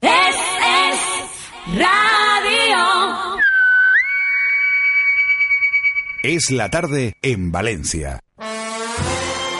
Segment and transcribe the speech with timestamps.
[0.00, 0.36] Es,
[0.90, 3.40] es radio.
[6.22, 8.20] Es la tarde en Valencia.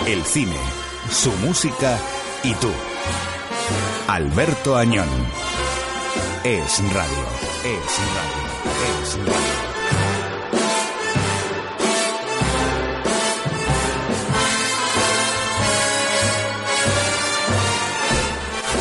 [0.07, 0.57] El cine,
[1.11, 1.99] su música
[2.43, 2.71] y tú.
[4.09, 5.09] Alberto Añón.
[6.45, 7.27] Es radio.
[7.65, 9.03] Es radio.
[9.03, 9.66] Es radio.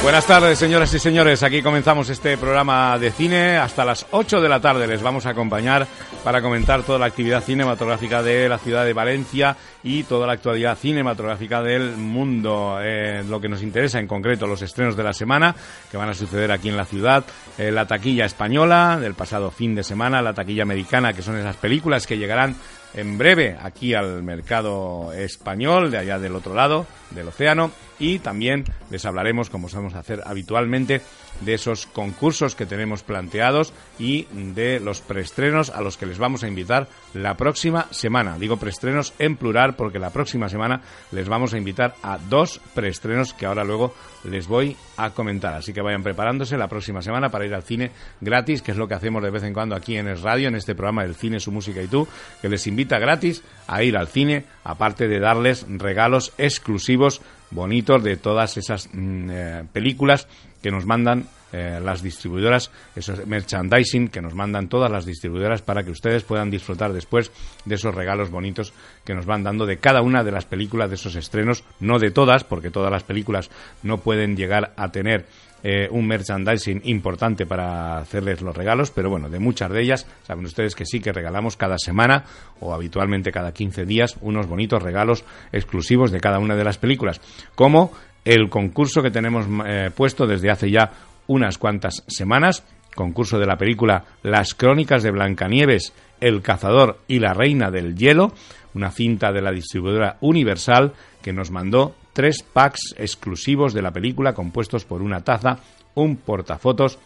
[0.05, 1.41] Buenas tardes, señoras y señores.
[1.41, 3.57] Aquí comenzamos este programa de cine.
[3.57, 5.87] Hasta las 8 de la tarde les vamos a acompañar
[6.23, 10.77] para comentar toda la actividad cinematográfica de la ciudad de Valencia y toda la actualidad
[10.77, 12.77] cinematográfica del mundo.
[12.83, 15.55] Eh, lo que nos interesa en concreto, los estrenos de la semana
[15.89, 17.25] que van a suceder aquí en la ciudad.
[17.57, 21.57] Eh, la taquilla española del pasado fin de semana, la taquilla americana, que son esas
[21.57, 22.55] películas que llegarán
[22.93, 28.65] en breve aquí al mercado español, de allá del otro lado del océano, y también
[28.89, 31.01] les hablaremos, como sabemos hacer habitualmente,
[31.41, 36.43] de esos concursos que tenemos planteados y de los preestrenos a los que les vamos
[36.43, 38.37] a invitar la próxima semana.
[38.39, 43.33] Digo preestrenos en plural porque la próxima semana les vamos a invitar a dos preestrenos
[43.33, 43.93] que ahora luego
[44.23, 45.53] les voy a comentar.
[45.53, 48.87] Así que vayan preparándose la próxima semana para ir al cine gratis, que es lo
[48.87, 51.39] que hacemos de vez en cuando aquí en Es Radio, en este programa del cine,
[51.39, 52.07] su música y tú,
[52.41, 58.17] que les invita gratis a ir al cine, aparte de darles regalos exclusivos bonitos de
[58.17, 60.27] todas esas mm, eh, películas
[60.61, 65.83] que nos mandan eh, las distribuidoras, esos merchandising que nos mandan todas las distribuidoras para
[65.83, 67.31] que ustedes puedan disfrutar después
[67.63, 68.73] de esos regalos bonitos
[69.05, 72.11] que nos van dando de cada una de las películas de esos estrenos, no de
[72.11, 73.49] todas, porque todas las películas
[73.83, 75.27] no pueden llegar a tener
[75.67, 80.45] eh, un merchandising importante para hacerles los regalos, pero bueno, de muchas de ellas, saben
[80.45, 82.23] ustedes que sí que regalamos cada semana
[82.59, 87.19] o habitualmente cada 15 días unos bonitos regalos exclusivos de cada una de las películas,
[87.55, 87.91] como
[88.25, 90.91] el concurso que tenemos eh, puesto desde hace ya
[91.25, 97.33] unas cuantas semanas, concurso de la película Las Crónicas de Blancanieves, El Cazador y la
[97.33, 98.33] Reina del Hielo,
[98.75, 100.93] una cinta de la distribuidora Universal
[101.23, 105.59] que nos mandó tres packs exclusivos de la película compuestos por una taza,
[105.95, 106.97] un portafotos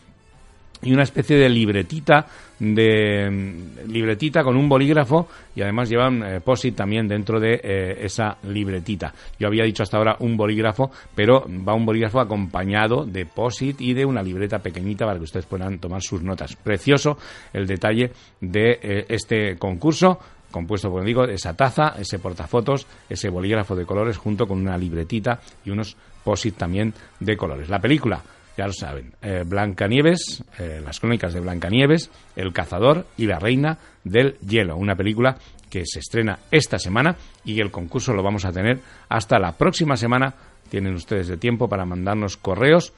[0.84, 2.28] y una especie de libretita
[2.60, 7.98] de mm, libretita con un bolígrafo y además llevan eh, posit también dentro de eh,
[8.02, 9.12] esa libretita.
[9.40, 13.94] Yo había dicho hasta ahora un bolígrafo, pero va un bolígrafo acompañado de posit y
[13.94, 16.56] de una libreta pequeñita para que ustedes puedan tomar sus notas.
[16.56, 17.18] Precioso
[17.52, 20.20] el detalle de eh, este concurso
[20.52, 25.40] compuesto, como digo, esa taza, ese portafotos, ese bolígrafo de colores junto con una libretita
[25.66, 27.70] y unos posit también de colores.
[27.70, 28.22] La película
[28.58, 33.78] ya lo saben, eh, Blancanieves, eh, las crónicas de Blancanieves, El cazador y la reina
[34.04, 35.38] del hielo, una película
[35.70, 39.96] que se estrena esta semana y el concurso lo vamos a tener hasta la próxima
[39.96, 40.34] semana.
[40.70, 42.94] Tienen ustedes de tiempo para mandarnos correos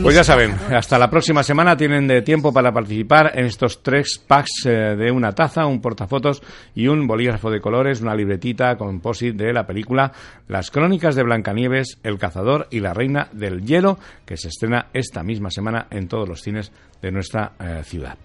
[0.03, 4.23] pues ya saben, hasta la próxima semana tienen de tiempo para participar en estos tres
[4.25, 6.43] packs eh, de una taza, un portafotos
[6.75, 10.13] y un bolígrafo de colores, una libretita con posit de la película
[10.47, 15.23] Las Crónicas de Blancanieves, El Cazador y la Reina del Hielo, que se estrena esta
[15.25, 16.71] misma semana en todos los cines
[17.01, 18.17] de nuestra eh, ciudad.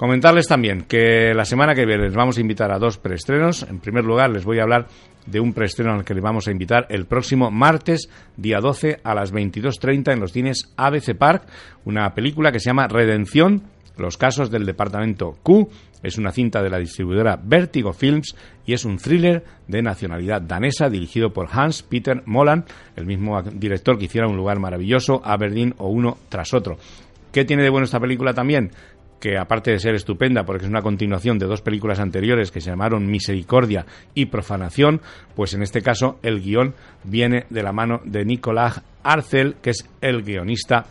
[0.00, 3.64] Comentarles también que la semana que viene les vamos a invitar a dos preestrenos.
[3.64, 4.86] En primer lugar, les voy a hablar
[5.26, 9.14] de un preestreno al que les vamos a invitar el próximo martes, día 12, a
[9.14, 11.44] las 22.30 en los cines ABC Park,
[11.84, 13.62] una película que se llama Redención,
[13.96, 15.68] los casos del departamento Q.
[16.02, 18.34] Es una cinta de la distribuidora Vertigo Films
[18.64, 22.64] y es un thriller de nacionalidad danesa dirigido por Hans Peter Moland,
[22.96, 26.78] el mismo director que hiciera Un lugar maravilloso, Aberdeen o uno tras otro.
[27.32, 28.70] ¿Qué tiene de bueno esta película también?
[29.20, 32.70] Que aparte de ser estupenda porque es una continuación de dos películas anteriores que se
[32.70, 35.00] llamaron Misericordia y Profanación,
[35.36, 36.74] pues en este caso el guion
[37.04, 40.86] viene de la mano de Nicolás Arcel, que es el guionista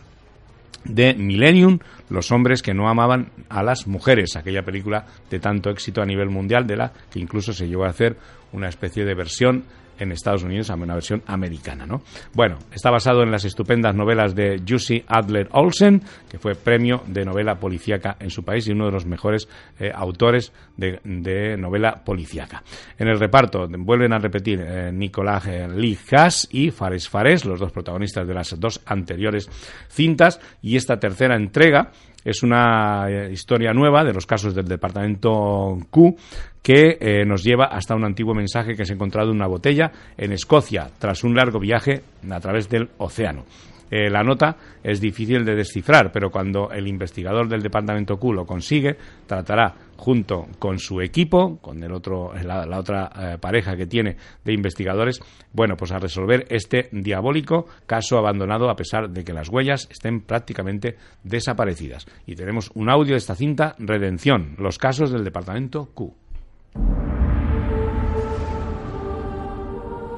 [0.84, 1.78] de Millennium,
[2.08, 6.30] Los hombres que no amaban a las mujeres, aquella película de tanto éxito a nivel
[6.30, 8.16] mundial, de la que incluso se llegó a hacer
[8.52, 9.64] una especie de versión
[10.00, 12.02] en Estados Unidos, una versión americana, ¿no?
[12.34, 17.24] Bueno, está basado en las estupendas novelas de Jussi Adler Olsen, que fue premio de
[17.24, 19.48] novela policíaca en su país y uno de los mejores
[19.78, 22.62] eh, autores de, novela policíaca.
[22.98, 27.60] En el reparto vuelven a repetir eh, Nicolás eh, Lee Haas y Fares Fares, los
[27.60, 29.48] dos protagonistas de las dos anteriores
[29.88, 31.90] cintas, y esta tercera entrega
[32.24, 36.16] es una eh, historia nueva de los casos del departamento Q
[36.62, 39.90] que eh, nos lleva hasta un antiguo mensaje que se ha encontrado en una botella
[40.16, 43.44] en Escocia tras un largo viaje a través del océano.
[43.90, 48.46] Eh, la nota es difícil de descifrar, pero cuando el investigador del departamento Q lo
[48.46, 48.96] consigue,
[49.26, 54.52] tratará junto con su equipo, con el otro, la, otra eh, pareja que tiene de
[54.52, 55.20] investigadores,
[55.52, 60.22] bueno, pues a resolver este diabólico caso abandonado a pesar de que las huellas estén
[60.22, 62.06] prácticamente desaparecidas.
[62.26, 66.14] Y tenemos un audio de esta cinta, Redención, los casos del departamento Q.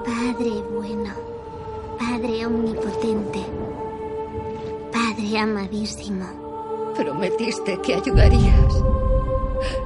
[0.04, 1.14] Padre bueno,
[1.98, 3.61] Padre omnipotente
[5.22, 6.26] Padre amadísimo.
[6.96, 8.74] Prometiste que ayudarías.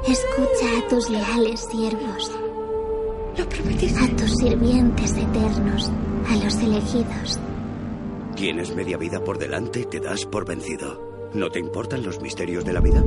[0.08, 2.32] Escucha a tus leales siervos.
[3.36, 4.00] Lo prometiste.
[4.00, 5.92] A tus sirvientes eternos,
[6.26, 7.38] a los elegidos.
[8.34, 11.28] Tienes media vida por delante, te das por vencido.
[11.34, 13.04] ¿No te importan los misterios de la vida?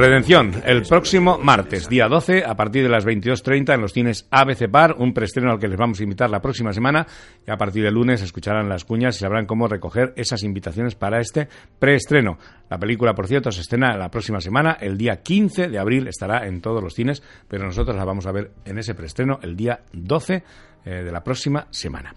[0.00, 4.66] Redención, el próximo martes, día 12, a partir de las 22.30 en los cines ABC
[4.70, 7.06] Par, un preestreno al que les vamos a invitar la próxima semana
[7.46, 11.20] y a partir del lunes escucharán las cuñas y sabrán cómo recoger esas invitaciones para
[11.20, 11.48] este
[11.78, 12.38] preestreno.
[12.70, 16.46] La película, por cierto, se estrena la próxima semana, el día 15 de abril estará
[16.46, 19.80] en todos los cines, pero nosotros la vamos a ver en ese preestreno el día
[19.92, 20.42] 12
[20.86, 22.14] eh, de la próxima semana.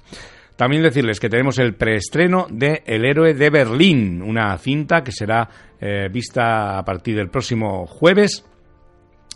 [0.55, 5.50] También decirles que tenemos el preestreno de El héroe de Berlín, una cinta que será
[5.81, 8.45] eh, vista a partir del próximo jueves,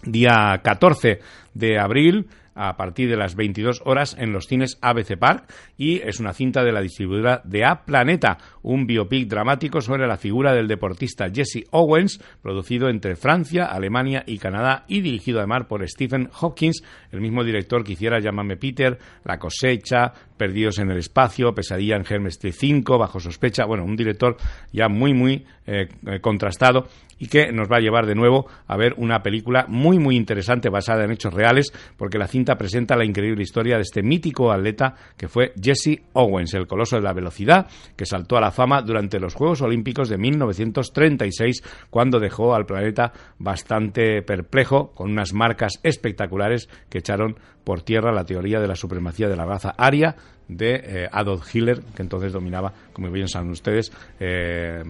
[0.03, 1.19] día 14
[1.53, 2.27] de abril
[2.57, 6.63] a partir de las 22 horas en los cines ABC Park y es una cinta
[6.63, 11.65] de la distribuidora de A Planeta, un biopic dramático sobre la figura del deportista Jesse
[11.71, 17.43] Owens, producido entre Francia, Alemania y Canadá y dirigido además por Stephen Hopkins, el mismo
[17.43, 22.97] director que hiciera Llámame Peter, La cosecha, Perdidos en el espacio, Pesadilla en Street 5,
[22.97, 24.37] Bajo sospecha, bueno, un director
[24.71, 26.87] ya muy muy eh, eh, contrastado
[27.19, 30.69] y que nos va a llevar de nuevo a ver una película muy muy interesante
[30.69, 34.95] basada en hechos reales porque la cinta presenta la increíble historia de este mítico atleta
[35.17, 39.19] que fue Jesse Owens, el coloso de la velocidad que saltó a la fama durante
[39.19, 46.69] los Juegos Olímpicos de 1936 cuando dejó al planeta bastante perplejo con unas marcas espectaculares
[46.89, 50.15] que echaron por tierra la teoría de la supremacía de la raza aria
[50.47, 54.83] de eh, Adolf Hitler, que entonces dominaba, como bien saben ustedes, eh,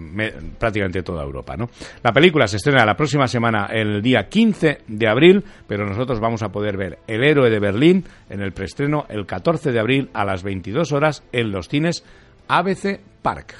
[0.58, 1.56] prácticamente toda Europa.
[1.56, 1.68] ¿no?
[2.02, 6.42] La película se estrena la próxima semana, el día 15 de abril, pero nosotros vamos
[6.42, 10.24] a poder ver El héroe de Berlín en el preestreno el 14 de abril a
[10.24, 12.04] las 22 horas en los cines
[12.48, 13.54] ABC Park.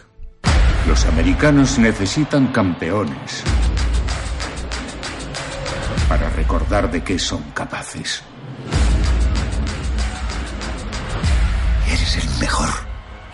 [0.86, 3.44] Los americanos necesitan campeones
[6.08, 8.24] para recordar de qué son capaces.
[12.16, 12.68] El mejor.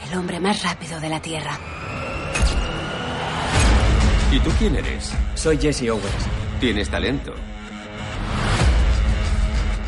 [0.07, 1.59] El hombre más rápido de la Tierra.
[4.33, 5.13] ¿Y tú quién eres?
[5.35, 6.27] Soy Jesse Owens.
[6.61, 7.35] Tienes talento.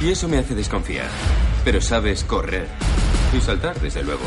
[0.00, 1.08] Y eso me hace desconfiar.
[1.64, 2.68] Pero sabes correr.
[3.36, 4.24] Y saltar, desde luego.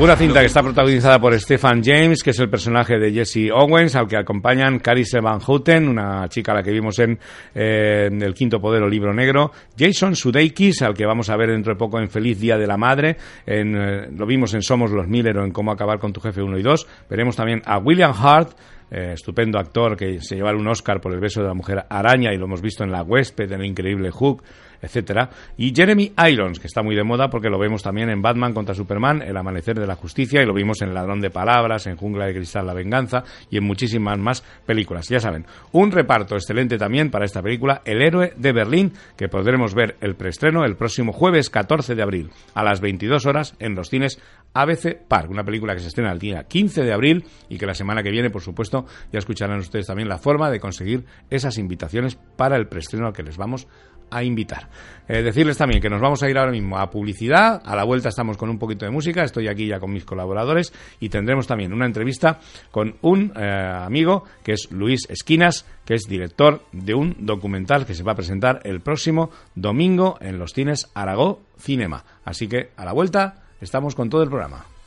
[0.00, 3.96] Una cinta que está protagonizada por Stephen James, que es el personaje de Jesse Owens,
[3.96, 7.18] al que acompañan Caris Van Houten, una chica a la que vimos en,
[7.52, 11.72] eh, El Quinto Poder o Libro Negro, Jason Sudeikis, al que vamos a ver dentro
[11.72, 15.08] de poco en Feliz Día de la Madre, en, eh, lo vimos en Somos los
[15.08, 18.12] Miller o en Cómo acabar con tu jefe 1 y 2, veremos también a William
[18.16, 18.52] Hart,
[18.92, 22.32] eh, estupendo actor que se lleva un Oscar por el beso de la mujer araña
[22.32, 24.44] y lo hemos visto en La huésped, en el increíble Hook,
[24.80, 25.30] etcétera.
[25.56, 28.74] Y Jeremy Irons, que está muy de moda porque lo vemos también en Batman contra
[28.74, 32.26] Superman, El Amanecer de la Justicia, y lo vimos en Ladrón de Palabras, en Jungla
[32.26, 35.08] de Cristal, La Venganza, y en muchísimas más películas.
[35.08, 39.74] Ya saben, un reparto excelente también para esta película, El Héroe de Berlín, que podremos
[39.74, 43.88] ver el preestreno el próximo jueves 14 de abril, a las 22 horas, en los
[43.88, 44.20] cines
[44.54, 47.74] ABC Park, una película que se estrena el día 15 de abril y que la
[47.74, 52.16] semana que viene, por supuesto, ya escucharán ustedes también la forma de conseguir esas invitaciones
[52.36, 53.68] para el preestreno al que les vamos
[54.10, 54.68] a invitar.
[55.08, 58.10] Eh, decirles también que nos vamos a ir ahora mismo a publicidad, a la vuelta
[58.10, 61.72] estamos con un poquito de música, estoy aquí ya con mis colaboradores y tendremos también
[61.72, 67.16] una entrevista con un eh, amigo que es Luis Esquinas, que es director de un
[67.20, 72.04] documental que se va a presentar el próximo domingo en los cines Aragó Cinema.
[72.24, 74.77] Así que a la vuelta estamos con todo el programa.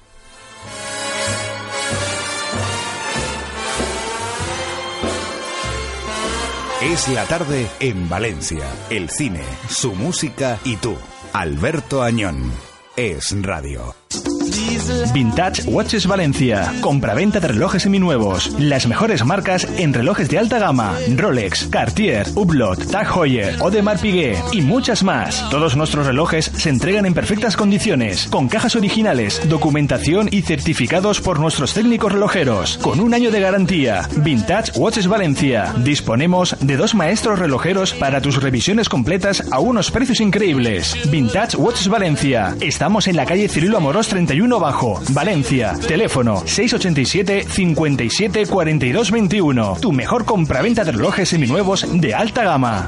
[6.82, 8.66] Es la tarde en Valencia.
[8.90, 10.96] El cine, su música y tú.
[11.32, 12.52] Alberto Añón.
[12.98, 13.94] Es radio.
[15.14, 16.74] Vintage Watches Valencia.
[16.82, 18.52] Compraventa de relojes seminuevos.
[18.60, 20.96] Las mejores marcas en relojes de alta gama.
[21.16, 25.50] Rolex, Cartier, Hublot, Tag Heuer, Audemars Piguet y muchas más.
[25.50, 31.40] Todos nuestros relojes se entregan en perfectas condiciones, con cajas originales, documentación y certificados por
[31.40, 34.08] nuestros técnicos relojeros, con un año de garantía.
[34.18, 35.74] Vintage Watches Valencia.
[35.84, 40.96] Disponemos de dos maestros relojeros para tus revisiones completas a unos precios increíbles.
[41.10, 42.56] Vintage Watches Valencia.
[42.60, 45.74] Estamos en la calle Cirilo Amorós 31 Bajo, Valencia.
[45.88, 49.78] Teléfono 687 57 42 21.
[49.82, 52.88] Tu mejor compraventa de relojes seminuevos de alta gama.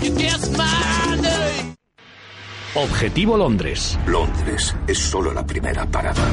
[2.75, 3.99] Objetivo Londres.
[4.07, 6.23] Londres es solo la primera parada.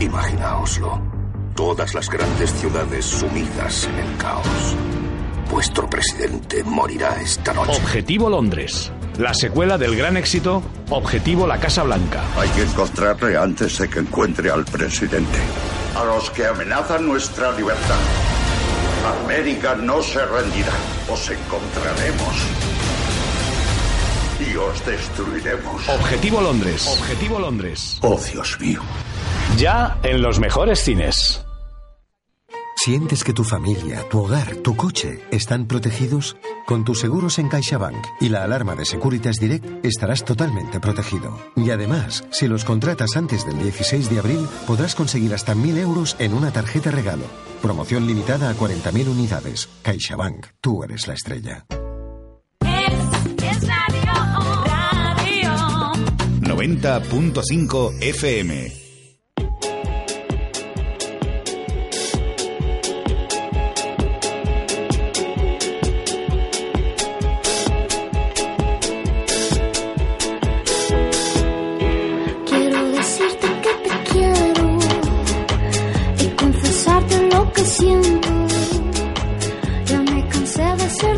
[0.00, 1.00] Imaginaoslo.
[1.54, 4.76] Todas las grandes ciudades sumidas en el caos.
[5.50, 7.72] Vuestro presidente morirá esta noche.
[7.76, 8.92] Objetivo Londres.
[9.20, 12.24] La secuela del gran éxito Objetivo la Casa Blanca.
[12.38, 15.38] Hay que encontrarle antes de que encuentre al presidente.
[15.94, 17.98] A los que amenazan nuestra libertad.
[19.22, 20.72] América no se rendirá.
[21.10, 22.34] Os encontraremos.
[24.40, 25.86] Y os destruiremos.
[25.90, 26.88] Objetivo Londres.
[26.98, 27.98] Objetivo Londres.
[28.00, 28.80] Oh, Dios mío.
[29.58, 31.44] Ya en los mejores cines.
[32.82, 36.38] ¿Sientes que tu familia, tu hogar, tu coche están protegidos?
[36.66, 41.38] Con tus seguros en CaixaBank y la alarma de Securitas Direct estarás totalmente protegido.
[41.56, 46.16] Y además, si los contratas antes del 16 de abril, podrás conseguir hasta 1.000 euros
[46.18, 47.24] en una tarjeta regalo.
[47.60, 49.68] Promoción limitada a 40.000 unidades.
[49.82, 51.66] CaixaBank, tú eres la estrella.
[52.62, 54.12] Es radio,
[54.64, 55.52] radio.
[56.40, 58.89] 90.5 FM.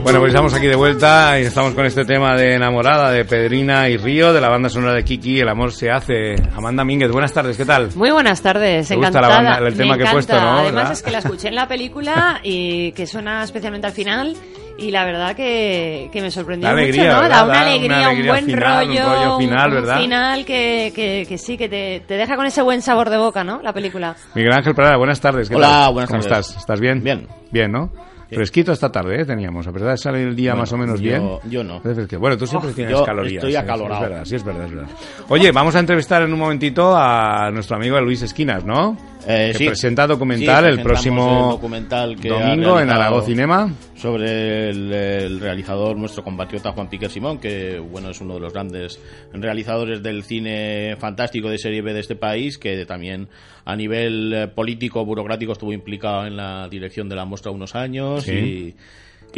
[0.03, 3.89] Bueno, pues estamos aquí de vuelta y estamos con este tema de Enamorada de Pedrina
[3.89, 6.35] y Río, de la banda sonora de Kiki, El amor se hace.
[6.57, 7.91] Amanda Mínguez, buenas tardes, ¿qué tal?
[7.95, 9.51] Muy buenas tardes, ¿Te gusta la encantada.
[9.53, 10.51] banda- el tema Me que he puesto, encanta.
[10.53, 10.59] no?
[10.59, 10.93] Además ¿Verdad?
[10.93, 14.37] es que la escuché en la película y que suena especialmente al final
[14.79, 17.21] y la verdad que, que me sorprendió Da mucho, alegría, ¿no?
[17.23, 17.37] ¿verdad?
[17.39, 19.99] Da una alegría, una un alegría buen final, un rollo, rollo final, un ¿verdad?
[20.01, 23.45] final que, que, que sí, que te, te deja con ese buen sabor de boca,
[23.45, 23.61] ¿no?
[23.63, 24.15] La película.
[24.35, 25.49] Miguel Ángel Prada, buenas tardes.
[25.49, 25.93] ¿qué Hola, tal?
[25.93, 26.47] buenas ¿Cómo tardes.
[26.47, 26.61] estás?
[26.61, 27.03] ¿Estás bien?
[27.03, 27.27] Bien.
[27.51, 27.91] Bien, ¿no?
[28.35, 29.25] Fresquito esta tarde, ¿eh?
[29.27, 29.67] Teníamos.
[29.67, 31.39] A pesar de salir el día Bueno, más o menos yo- bien.
[31.51, 31.83] yo no.
[32.19, 33.35] Bueno, tú siempre Oh, tienes yo calorías.
[33.35, 34.03] estoy sí, acalorado.
[34.05, 34.89] Es verdad, sí, es verdad, es verdad.
[35.29, 38.97] Oye, vamos a entrevistar en un momentito a nuestro amigo Luis Esquinas, ¿no?
[39.27, 39.67] Eh, sí.
[39.67, 43.73] presenta Sí, documental el próximo el documental que domingo en Aragó Cinema.
[43.95, 48.53] sobre el, el realizador nuestro compatriota Juan Piquer Simón que bueno es uno de los
[48.53, 49.01] grandes
[49.33, 53.29] realizadores del cine fantástico de serie B de este país que también
[53.65, 58.25] a nivel eh, político burocrático estuvo implicado en la dirección de la muestra unos años
[58.25, 58.33] Sí.
[58.33, 58.75] y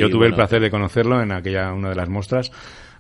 [0.01, 2.51] Yo y, tuve el placer de conocerlo en aquella una de las muestras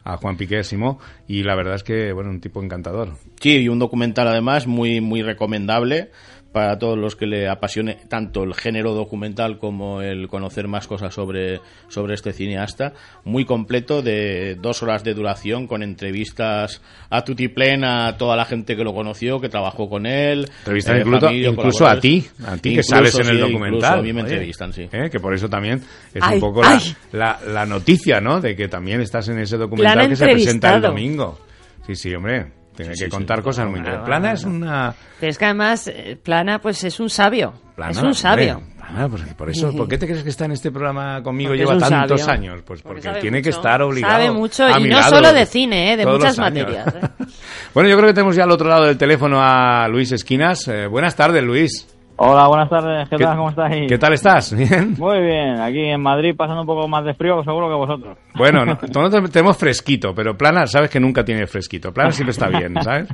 [0.07, 3.15] a Juan Piqué Simó y la verdad es que bueno un tipo encantador.
[3.41, 6.11] Sí, y un documental además muy, muy recomendable
[6.55, 11.13] para todos los que le apasione tanto el género documental como el conocer más cosas
[11.13, 12.93] sobre, sobre este cineasta.
[13.25, 16.81] Muy completo, de dos horas de duración, con entrevistas
[17.11, 20.47] a tutiplén a toda la gente que lo conoció, que trabajó con él.
[20.61, 23.75] Entrevistan eh, incluso, familia, incluso a ti, a ti que sales en el documental.
[23.75, 24.89] incluso a mí me Oye, entrevistan, sí.
[24.93, 25.11] ¿eh?
[25.11, 25.83] Que por eso también
[26.15, 26.81] es Ay, un poco la,
[27.11, 28.41] la, la noticia, ¿no?
[28.41, 31.37] De que también estás en ese documental que se presenta el domingo.
[31.85, 32.64] Sí, sí, hombre.
[32.77, 34.07] Tiene Sí, que sí, contar sí, cosas muy claro, interesantes.
[34.07, 34.95] Plana es una...
[35.21, 37.55] Pero es que además, eh, Plana, pues es un sabio.
[37.77, 38.57] Plana, es un sabio.
[38.57, 41.51] hombre, Ah, pues por eso, ¿por qué te crees que está en este programa conmigo
[41.51, 42.33] Porque lleva tantos sabio.
[42.53, 42.63] años?
[42.67, 44.13] Pues porque, tiene que estar obligado.
[44.13, 45.97] Sabe mucho, a y no solo de cine, ¿eh?
[45.97, 46.95] de muchas materias.
[46.95, 47.01] ¿eh?
[47.73, 50.69] Bueno, yo creo que tenemos ya al otro lado del teléfono a Luis Esquinas.
[50.69, 51.89] Eh, buenas tardes, Luis.
[52.17, 53.09] Hola, buenas tardes.
[53.09, 53.37] ¿Qué, ¿Qué- tal?
[53.37, 53.89] ¿Cómo estáis?
[53.89, 54.55] ¿Qué tal estás?
[54.57, 54.95] ¿Bien?
[54.99, 55.61] Muy bien.
[55.61, 58.17] Aquí en Madrid pasando un poco más de frío, seguro que vosotros.
[58.37, 61.93] Bueno, no- nosotros tenemos fresquito, pero Plana, sabes que nunca tiene fresquito.
[61.93, 63.09] Plana siempre está bien, ¿sabes?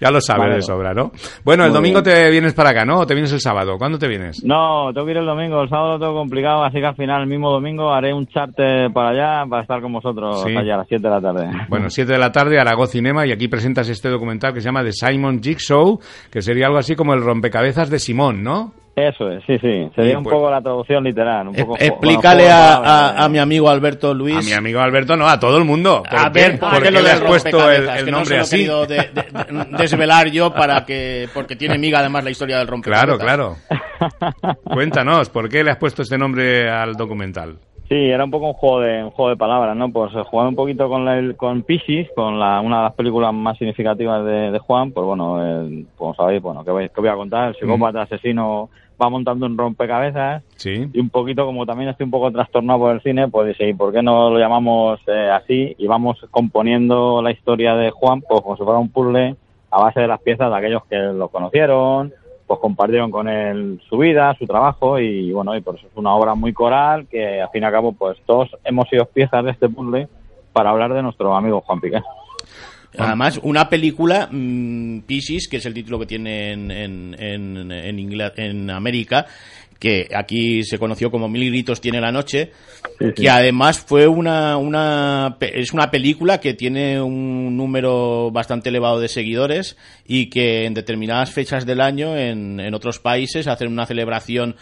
[0.00, 0.54] ya lo sabes Vale.
[0.54, 1.12] de sobra, ¿no?
[1.44, 2.14] Bueno, el Muy domingo bien.
[2.16, 3.00] te vienes para acá, ¿no?
[3.00, 3.76] ¿O te vienes el sábado?
[3.76, 4.42] ¿Cuándo te vienes?
[4.42, 5.60] No, tengo que ir el domingo.
[5.62, 9.10] El sábado tengo complicado, así que al final, el mismo domingo, haré un charter para
[9.10, 10.56] allá para estar con vosotros Sí.
[10.56, 11.50] allá a las 7 de la tarde.
[11.68, 14.82] Bueno, 7 de la tarde, Aragó Cinema, y aquí presentas este documental que se llama
[14.82, 18.72] The Simon Jigsaw, que sería algo así como el rompecabezas de Simón, ¿no?
[18.94, 19.90] Eso es, sí, sí.
[19.94, 21.48] Sería un pues- poco la traducción literal.
[21.48, 24.36] Un poco, Eh, Explícale bueno, a, palabras, a- a mi amigo Alberto Luis.
[24.38, 26.02] A mi amigo Alberto, no, a todo el mundo.
[26.08, 28.42] ¿Por A ver, ¿por ¿por qué lo le has del puesto el, no nombre lo
[28.42, 28.64] así?
[28.64, 29.10] de-
[29.76, 33.18] desvelar yo para que porque tiene miga además la historia del rompecabezas.
[33.18, 33.56] Claro,
[33.98, 34.56] claro.
[34.64, 37.58] Cuéntanos, ¿por qué le has puesto este nombre al documental?
[37.88, 39.90] Sí, era un poco un juego de un juego de palabras, ¿no?
[39.92, 43.32] Pues eh, jugar un poquito con la, con Pisces, con la, una de las películas
[43.32, 47.10] más significativas de, de Juan, pues bueno, el- como sabéis, bueno, ¿qué voy, qué voy
[47.10, 47.48] a contar?
[47.50, 50.88] El psicópata asesino va montando un rompecabezas Sí.
[50.92, 53.74] y un poquito, como también estoy un poco trastornado por el cine, pues dije, ¿y
[53.74, 55.76] por qué no lo llamamos eh, así?
[55.78, 59.36] Y vamos componiendo la historia de Juan, pues como si fuera un puzzle
[59.70, 62.12] a base de las piezas de aquellos que lo conocieron,
[62.46, 66.14] pues compartieron con él su vida, su trabajo y bueno, y por eso es una
[66.14, 69.50] obra muy coral que al fin y al cabo pues todos hemos sido piezas de
[69.50, 70.08] este puzzle
[70.52, 72.00] para hablar de nuestro amigo Juan Piqué.
[72.98, 77.70] Además, una película, mm, Pisces, que es el título que tiene en, en, en,
[78.36, 79.26] en América,
[79.78, 82.50] que aquí se conoció como Mil gritos tiene la noche,
[83.14, 89.08] que además fue una, una es una película que tiene un número bastante elevado de
[89.08, 94.56] seguidores y que en determinadas fechas del año en, en otros países hacen una celebración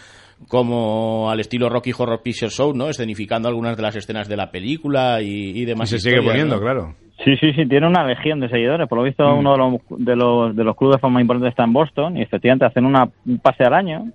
[0.48, 2.88] como al estilo Rocky Horror Picture Show, ¿no?
[2.88, 5.88] Escenificando algunas de las escenas de la película y, y Y demás.
[5.90, 6.60] se sigue poniendo, ¿no?
[6.60, 6.94] claro.
[7.24, 8.88] Sí, sí, sí, tiene una legión de seguidores.
[8.88, 9.38] Por lo visto, Mm.
[9.38, 12.66] uno de los, de los de los clubes más importantes está en Boston y efectivamente
[12.66, 14.06] hacen una, un pase al año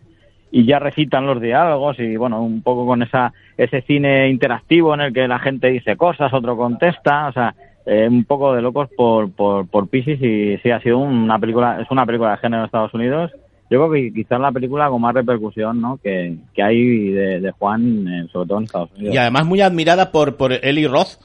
[0.51, 5.01] y ya recitan los diálogos y bueno, un poco con esa ese cine interactivo en
[5.01, 8.89] el que la gente dice cosas, otro contesta, o sea, eh, un poco de locos
[8.95, 12.63] por por por Pisces y sí ha sido una película, es una película de género
[12.63, 13.31] en Estados Unidos.
[13.71, 15.99] Yo creo que quizás la película con más repercusión, ¿no?
[16.01, 19.13] Que, que hay de, de Juan, eh, sobre todo en Estados Unidos.
[19.13, 21.19] Y además muy admirada por, por Eli Roth.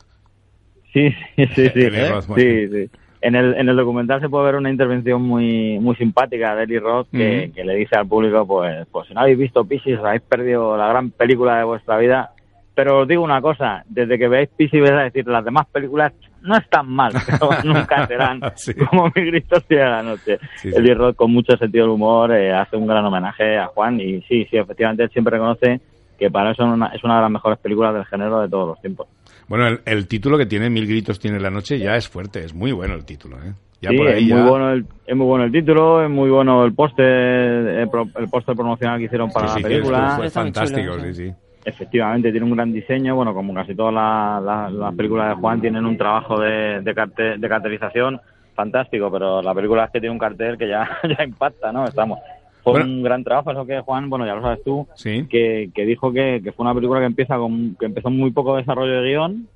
[0.92, 1.81] Sí, sí, sí, sí.
[1.81, 2.42] Eli Roth, bueno.
[2.42, 2.90] sí, sí.
[3.25, 6.79] En el, en el documental se puede ver una intervención muy muy simpática de Eli
[6.79, 10.21] Roth que, le dice al público, pues, pues si no habéis visto Pisces, os habéis
[10.21, 12.33] perdido la gran película de vuestra vida.
[12.75, 16.13] Pero os digo una cosa, desde que veáis Pisces vais a decir, las demás películas
[16.43, 18.41] no están mal, pero nunca serán
[18.91, 20.39] como mi grito de la noche.
[20.57, 20.77] Sí, sí.
[20.77, 24.21] Eli Roth, con mucho sentido del humor, eh, hace un gran homenaje a Juan y
[24.23, 25.81] sí, sí, efectivamente él siempre reconoce
[26.19, 28.69] que para eso es una, es una de las mejores películas del género de todos
[28.69, 29.09] los tiempos.
[29.48, 32.54] Bueno, el, el título que tiene Mil gritos tiene la noche ya es fuerte, es
[32.54, 33.52] muy bueno el título, ¿eh?
[33.80, 36.30] Ya sí, por ahí es muy bueno el, es muy bueno el título, es muy
[36.30, 40.12] bueno el póster, el, pro- el póster promocional que hicieron para Sí, sí, la película.
[40.16, 41.33] fue fantástico, sí, sí.
[41.66, 43.14] Efectivamente, tiene un gran diseño.
[43.16, 46.94] Bueno, como casi todas las las- las películas de Juan tienen un trabajo de, de,
[46.94, 48.20] carte- de cartelización
[48.54, 51.85] fantástico, pero la película es que tiene un cartel que ya, ya impacta, ¿no?
[51.87, 52.18] Estamos.
[52.64, 52.87] Fue Bueno.
[52.87, 55.27] un gran trabajo, eso que Juan, bueno, ya lo sabes tú, Sí.
[55.29, 58.57] que, que dijo que, que fue una película que empieza con que empezó muy poco
[58.57, 59.46] desarrollo de guion,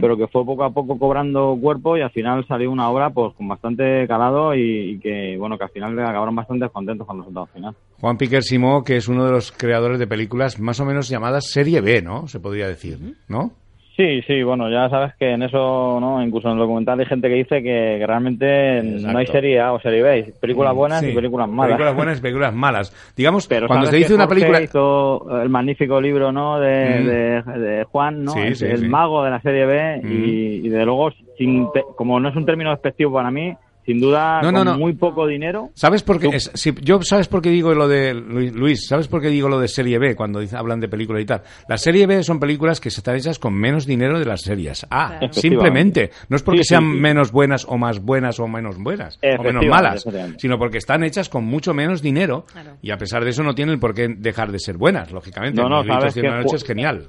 [0.00, 3.34] pero que fue poco a poco cobrando cuerpo y al final salió una obra pues
[3.34, 4.60] con bastante calado y,
[4.92, 7.74] y que bueno que al final acabaron bastante contentos con el resultado final.
[8.00, 11.50] Juan Piquer Simó, que es uno de los creadores de películas más o menos llamadas
[11.50, 12.28] serie B, ¿no?
[12.28, 13.50] Se podría decir, ¿no?
[13.96, 16.22] Sí, sí, bueno, ya sabes que en eso, ¿no?
[16.22, 19.72] Incluso en el documental hay gente que dice que, que realmente no hay serie A
[19.72, 21.68] o serie B, películas buenas Sí, y películas malas.
[21.76, 23.12] Películas buenas y películas malas.
[23.16, 24.62] Digamos, Pero cuando se dice que una Jorge película...
[24.62, 26.60] hizo el magnífico libro, ¿no?
[26.60, 27.06] De, Mm.
[27.06, 28.32] de, de Juan, ¿no?
[28.32, 30.12] Sí, el, sí, el mago de la serie B Mm.
[30.12, 33.54] y, y de luego, sin te- como no es un término despectivo para mí,
[33.86, 34.78] sin duda, No, no, con no.
[34.78, 35.70] muy poco dinero.
[35.74, 36.28] ¿Sabes por qué?
[36.34, 39.48] es- si- yo, ¿sabes por qué digo lo de Luis, Luis, ¿Sabes por qué digo
[39.48, 41.42] lo de serie B cuando dice- hablan de películas y tal?
[41.68, 44.84] Las serie B son películas que se están hechas con menos dinero de las series
[44.90, 45.18] A.
[45.18, 45.32] Claro.
[45.32, 46.10] Simplemente.
[46.28, 46.98] No es porque Sí, sí, sean sí.
[47.00, 50.04] menos buenas o más buenas o menos buenas o menos malas,
[50.38, 52.44] sino porque están hechas con mucho menos dinero
[52.82, 55.62] y a pesar de eso no tienen por qué dejar de ser buenas, lógicamente.
[55.62, 57.06] No, no, sabes que una noche es genial.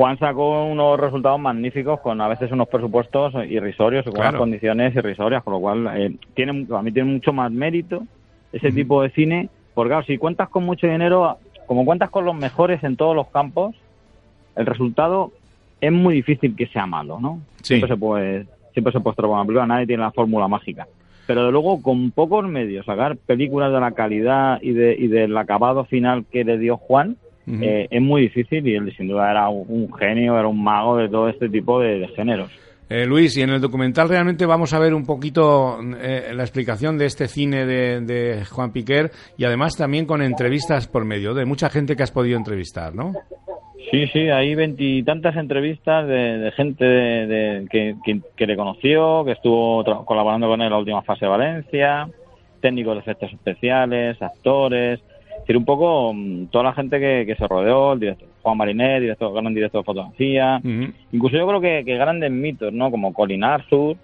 [0.00, 4.30] Juan sacó unos resultados magníficos con a veces unos presupuestos irrisorios y con Claro.
[4.30, 8.04] unas condiciones irrisorias, con lo cual eh, tiene, a mí tiene mucho más mérito
[8.50, 11.36] ese tipo de cine, porque claro, si cuentas con mucho dinero,
[11.66, 13.74] como cuentas con los mejores en todos los campos,
[14.56, 15.32] el resultado
[15.82, 17.40] es muy difícil que sea malo, ¿no?
[17.60, 17.74] Sí.
[17.74, 20.86] Siempre se puede, siempre se puede estropear una película, nadie tiene la fórmula mágica.
[21.26, 25.36] pero de luego con pocos medios sacar películas de la calidad y, de, y del
[25.36, 29.48] acabado final que le dio Juan Eh, es muy difícil y él sin duda era
[29.48, 32.50] un, un genio, era un mago de todo este tipo de, de géneros.
[32.88, 36.98] Eh, Luis, y en el documental realmente vamos a ver un poquito eh, la explicación
[36.98, 41.44] de este cine de, de Juan Piquer y además también con entrevistas por medio de
[41.44, 43.12] mucha gente que has podido entrevistar, ¿no?
[43.90, 49.32] Sí, sí, hay veintitantas entrevistas de, de gente de- que, que- que le conoció, que
[49.32, 52.08] estuvo colaborando con él en la última fase de Valencia,
[52.60, 55.09] técnicos de efectos especiales, actores, es
[55.40, 59.00] decir, un poco mm, toda la gente que, que se rodeó, el director Juan Marinet,
[59.02, 60.60] director, gran director de fotografía,
[61.12, 62.90] incluso yo creo que, que grandes mitos, ¿no?
[62.90, 63.96] Como Colin Arthur,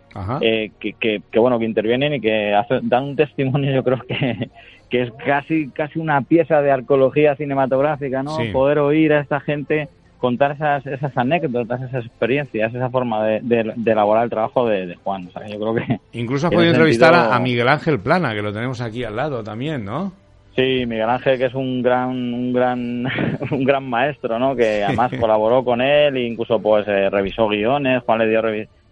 [0.42, 4.50] eh, que, que, que, bueno, que intervienen y que dan un testimonio, yo creo que,
[4.90, 8.36] que es casi, casi una pieza de arqueología cinematográfica, ¿no?
[8.36, 8.50] Sí.
[8.52, 13.72] Poder oír a esta gente contar esas, esas anécdotas, esas experiencias, esa forma de, de-
[13.76, 15.28] de elaborar el trabajo de, de Juan.
[15.28, 16.00] O sea, yo creo que...
[16.18, 19.44] Incluso has podido entrevistar sentido- a Miguel Ángel Plana, que lo tenemos aquí al lado
[19.44, 20.12] también, ¿no?
[20.56, 23.04] Sí, Miguel Ángel, que es un gran, un gran,
[23.50, 24.56] un gran maestro, ¿no?
[24.56, 28.42] Que además colaboró con él, e incluso pues eh, revisó guiones, Juan le dio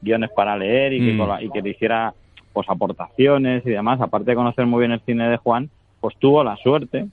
[0.02, 1.38] guiones para leer y, que, Mm.
[1.40, 2.12] y que le hiciera
[2.52, 4.00] pues aportaciones y demás.
[4.00, 7.06] Aparte de conocer muy bien el cine de Juan, pues tuvo la suerte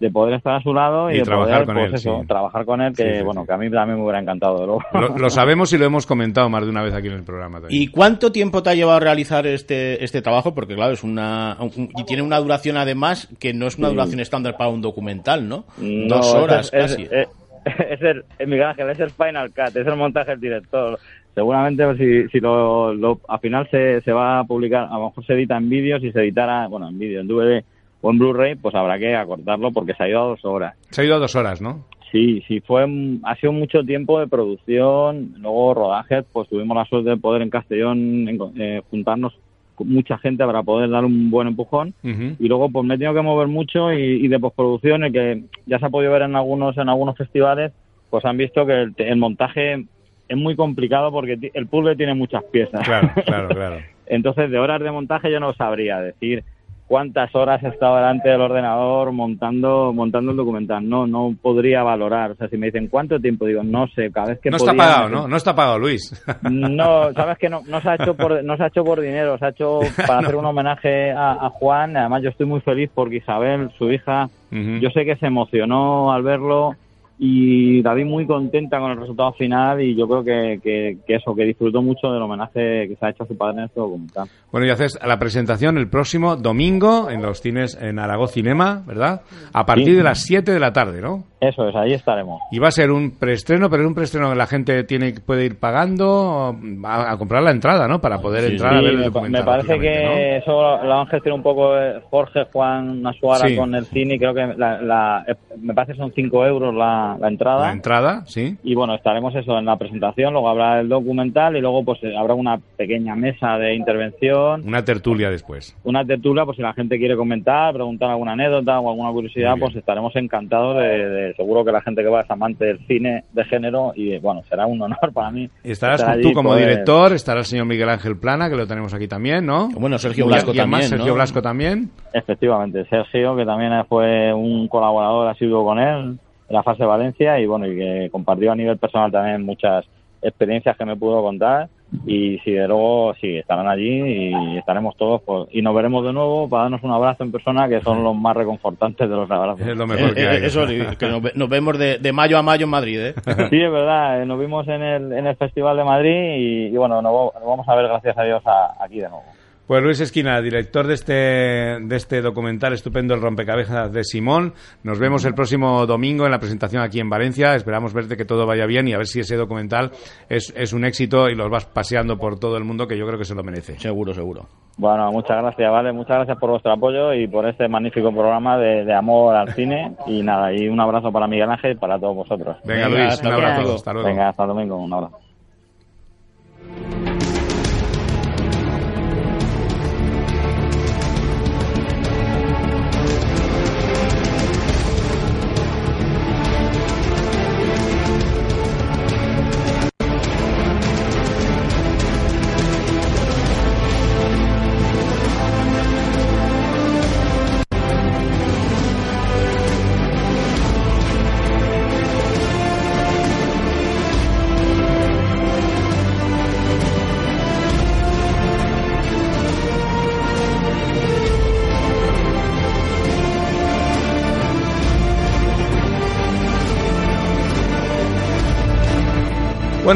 [0.00, 2.20] de poder estar a su lado y, Y de trabajar poder, con pues él, eso,
[2.20, 2.26] sí.
[2.28, 4.80] trabajar con él, que Sí, sí, bueno, que a mí también me hubiera encantado, luego.
[4.92, 7.60] Lo, lo sabemos y lo hemos comentado más de una vez aquí en el programa
[7.60, 7.82] también.
[7.82, 10.54] ¿Y cuánto tiempo te ha llevado a realizar este, este trabajo?
[10.54, 13.94] Porque claro, es una un- y tiene una duración además que no es una Sí.
[13.94, 15.64] duración estándar para un documental, ¿no?
[15.78, 17.02] No, Dos horas es, casi.
[17.02, 17.10] Es,
[17.64, 20.98] es- es el, es Miguel Ángel, es el Final Cut, es el montaje del director.
[21.34, 25.06] Seguramente pues, si, si lo, lo- al final se, se va a publicar, a lo
[25.08, 27.64] mejor se edita en vídeo, si se editara, bueno, en vídeo, en DVD
[28.00, 30.74] o en Blu-ray, pues habrá que acortarlo porque se ha ido a dos horas.
[30.90, 31.84] Se ha ido a dos horas, ¿no?
[32.12, 32.86] Sí, sí, fue,
[33.24, 37.50] ha sido mucho tiempo de producción, luego rodajes, pues tuvimos la suerte de poder en
[37.50, 39.34] Castellón en- eh, juntarnos
[39.74, 41.94] con mucha gente para poder dar un buen empujón
[42.40, 45.42] y luego pues me he tenido que mover mucho y, y de postproducción el que
[45.66, 47.72] ya se ha podido ver en algunos en algunos festivales
[48.10, 49.84] pues han visto que el, el montaje
[50.28, 53.76] es muy complicado porque el puzzle tiene muchas piezas Claro, claro, claro.
[54.06, 56.42] entonces de horas de montaje yo no sabría decir
[56.88, 60.88] cuántas horas he estado delante del ordenador montando montando el documental.
[60.88, 62.32] No no podría valorar.
[62.32, 64.74] O sea si me dicen cuánto tiempo digo no sé cada vez que No está
[64.74, 65.28] pagado, ¿no?
[65.28, 66.24] No está pagado, Luis.
[66.42, 69.38] no, sabes que no, no se ha hecho por no se ha hecho por dinero,
[69.38, 71.96] se ha hecho para hacer un homenaje a, a Juan.
[71.96, 76.22] Además, yo estoy muy feliz porque Isabel, su hija, yo sé que se emocionó al
[76.22, 76.74] verlo
[77.18, 81.14] y la vi muy contenta con el resultado final y yo creo que, que, que
[81.16, 83.80] eso, que disfrutó mucho del homenaje que se ha hecho a su padre en este
[83.80, 84.28] documental.
[84.52, 89.22] Bueno, y haces la presentación el próximo domingo en los cines en Aragó Cinema, ¿verdad?
[89.52, 89.92] A partir Sí.
[89.94, 91.24] de las 7 de la tarde, ¿no?
[91.40, 92.40] Eso es, ahí estaremos.
[92.50, 95.44] Y va a ser un preestreno, pero es un preestreno que la gente tiene puede
[95.44, 98.00] ir pagando a, a comprar la entrada, ¿no?
[98.00, 99.40] Para poder Sí, entrar a ver el me, documental.
[99.42, 100.14] me parece lógicamente, ¿no?
[100.14, 100.52] que eso
[100.84, 103.56] lo, han gestionado un poco eh, Jorge, Juan Nasuara Sí.
[103.56, 106.74] con el cine y creo que la, la- eh, me parece que son 5 euros
[106.74, 107.66] la, la entrada.
[107.66, 108.56] La entrada, sí.
[108.64, 112.34] Y bueno, estaremos eso en la presentación, luego habrá el documental y luego pues habrá
[112.34, 115.76] una pequeña mesa de intervención, Una tertulia después.
[115.84, 119.76] una tertulia, pues si la gente quiere comentar, preguntar alguna anécdota o alguna curiosidad, pues
[119.76, 123.44] estaremos encantados de, de- seguro que la gente que va es amante del cine de
[123.44, 125.48] género y bueno, será un honor para mí.
[125.64, 128.56] Y estarás estar tú pues, como poder- director, estará el señor Miguel Ángel Plana, que
[128.56, 129.68] lo tenemos aquí también, ¿no?
[129.70, 131.14] Bueno, Sergio Blasco y además también, Sergio ¿no?
[131.14, 131.90] Blasco también.
[132.12, 137.38] Efectivamente, Sergio, que también fue un colaborador asiduo con él en la fase de Valencia
[137.40, 139.84] y bueno, y que compartió a nivel personal también muchas
[140.22, 141.68] experiencias que me pudo contar
[142.06, 146.12] y si de luego sí estarán allí y estaremos todos pues, y nos veremos de
[146.12, 149.66] nuevo para darnos un abrazo en persona que son los más reconfortantes de los abrazos.
[149.66, 152.42] Es lo Eh, eh, eso, sí, que nos, ve- nos vemos de, de mayo a
[152.42, 153.14] mayo en Madrid, ¿eh?
[153.50, 156.76] Sí, es verdad, eh, nos vimos en el, en el Festival de Madrid y, y
[156.76, 159.24] bueno, nos, vamos a ver gracias a Dios a- aquí de nuevo.
[159.68, 164.54] Pues Luis Esquina, director de este, de este documental estupendo, El rompecabezas de Simón.
[164.82, 167.54] Nos vemos el próximo domingo en la presentación aquí en Valencia.
[167.54, 169.90] Esperamos verte que todo vaya bien y a ver si ese documental
[170.30, 173.18] es, es un éxito y los vas paseando por todo el mundo, que yo creo
[173.18, 173.78] que se lo merece.
[173.78, 174.46] Seguro, seguro.
[174.78, 175.92] Bueno, muchas gracias, ¿vale?
[175.92, 179.94] Muchas gracias por vuestro apoyo y por este magnífico programa de, de amor al cine.
[180.06, 182.56] Y nada, y un abrazo para Miguel Ángel y para todos vosotros.
[182.64, 183.74] Venga, Luis, un abrazo.
[183.74, 184.08] Hasta luego.
[184.08, 184.76] Venga, hasta el domingo.
[184.78, 185.18] Un abrazo.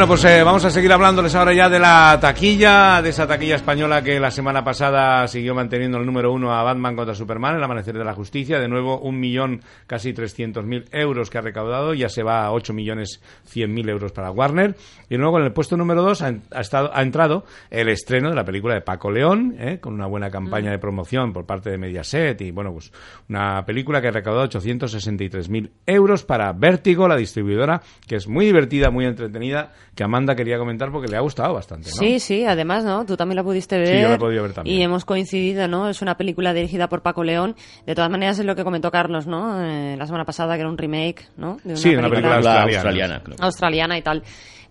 [0.02, 3.54] Bueno, pues eh, vamos a seguir hablándoles ahora ya de la taquilla, de esa taquilla
[3.54, 7.62] española que la semana pasada siguió manteniendo el número uno a Batman contra Superman, El
[7.62, 8.58] Amanecer de la Justicia.
[8.58, 12.50] De nuevo, un millón casi trescientos mil euros que ha recaudado, ya se va a
[12.50, 14.74] ocho millones cien mil euros para Warner.
[15.08, 18.34] Y luego en el puesto número dos ha, ha estado, ha entrado el estreno de
[18.34, 21.78] la película de Paco León, eh, con una buena campaña de promoción por parte de
[21.78, 22.90] Mediaset y, bueno, pues
[23.28, 28.46] una película que ha recaudado 863 mil euros para Vértigo, la distribuidora, que es muy
[28.46, 31.96] divertida, muy entretenida, que Amanda quería comentar porque le ha gustado bastante, ¿no?
[31.96, 33.04] Sí, sí, además, ¿no?
[33.04, 33.86] Tú también la pudiste ver.
[33.88, 34.76] Sí, yo la he podido ver también.
[34.78, 35.88] Y hemos coincidido, ¿no?
[35.88, 37.56] Es una película dirigida por Paco León.
[37.86, 39.62] De todas maneras, es lo que comentó Carlos, ¿no?
[39.62, 41.58] Eh, la semana pasada, que era un remake, ¿no?
[41.64, 42.72] De Sí, una película australiana.
[42.72, 43.36] australiana, creo.
[43.40, 44.22] australiana y tal.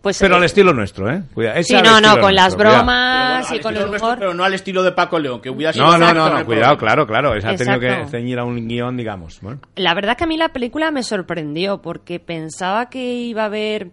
[0.01, 1.21] Pues, Pero eh, al estilo nuestro, ¿eh?
[1.31, 2.77] Cuida, Sí, no, no, con las cuidado.
[2.77, 4.17] bromas y con el nuestro, humor.
[4.17, 6.45] pero no al estilo de Paco León, que hubiera sido No, no, exacto no, no,
[6.47, 7.35] cuidado, claro, claro.
[7.35, 9.39] Esa ha tenido que ceñir a un guion, digamos.
[9.41, 9.59] Bueno.
[9.75, 13.91] La verdad que a mí la película me sorprendió porque pensaba que iba a haber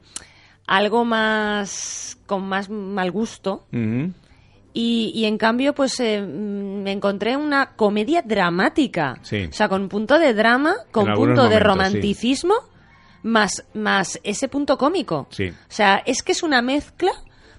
[0.69, 3.65] algo más con más mal gusto.
[4.75, 9.19] Y, y en cambio pues eh, mm, me encontré una comedia dramática.
[9.23, 9.47] Sí.
[9.47, 12.55] o sea con punto de drama con punto de romanticismo
[13.23, 15.27] más más ese punto cómico.
[15.31, 15.49] Sí.
[15.49, 17.11] o sea es que es una mezcla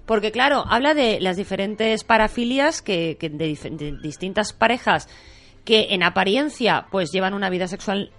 [0.06, 5.08] porque claro habla de las diferentes parafilias que, que de, dif- de distintas parejas
[5.64, 8.10] que en apariencia pues llevan una vida sexual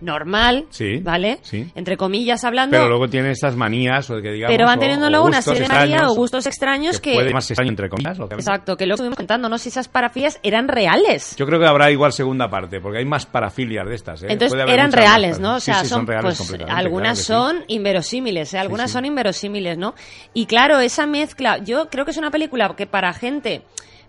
[0.00, 1.38] normal, Sí, ¿vale?
[1.42, 1.70] sí.
[1.74, 4.54] Entre comillas hablando, Pero luego tiene estas manías, o que digamos.
[4.54, 7.14] pero van teniendo luego una serie de manías o gustos extraños que...
[7.14, 8.18] Puede más extraño, entre comillas.
[8.18, 11.34] Exacto, que luego estuvimos comentando, no sé si esas parafilias eran reales.
[11.36, 14.22] Yo creo que habrá igual segunda parte, porque hay más parafilias de estas.
[14.22, 14.26] ¿eh?
[14.30, 15.40] Entonces eran reales.
[15.40, 15.56] ¿no?
[15.56, 18.58] O sea, sí, sí, son, reales pues algunas claro son inverosímiles, ¿eh?
[18.58, 19.94] algunas son inverosímiles, ¿no?
[20.34, 23.62] Y claro, esa mezcla, yo creo que es una película que para gente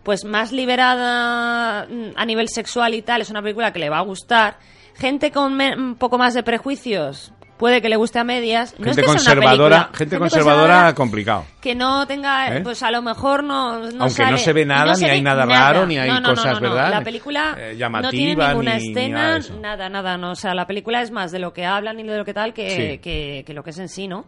[0.03, 3.97] pues más liberada mm, a nivel sexual y tal, es una película que le va
[3.97, 4.57] a gustar.
[4.99, 8.75] Gente con me- un poco más de prejuicios puede que le guste a medias.
[8.77, 11.45] No es Gente que sea una conservadora, gente conservadora, complicado.
[11.59, 12.61] que no tenga, ¿Eh?
[12.61, 15.45] pues a lo mejor no, no Aunque no se ve nada, no ni hay nada
[15.45, 15.59] nada.
[15.73, 16.59] raro, ni hay No, cosas.
[16.59, 16.91] ¿verdad?
[16.91, 20.31] La película Eh, no tiene ninguna ni- ni nada escena, nada, nada, no.
[20.31, 22.53] O sea, la película es más de lo que hablan y de lo que tal
[22.53, 22.97] que, Sí.
[22.99, 24.25] que, que lo que es en sí, ¿no?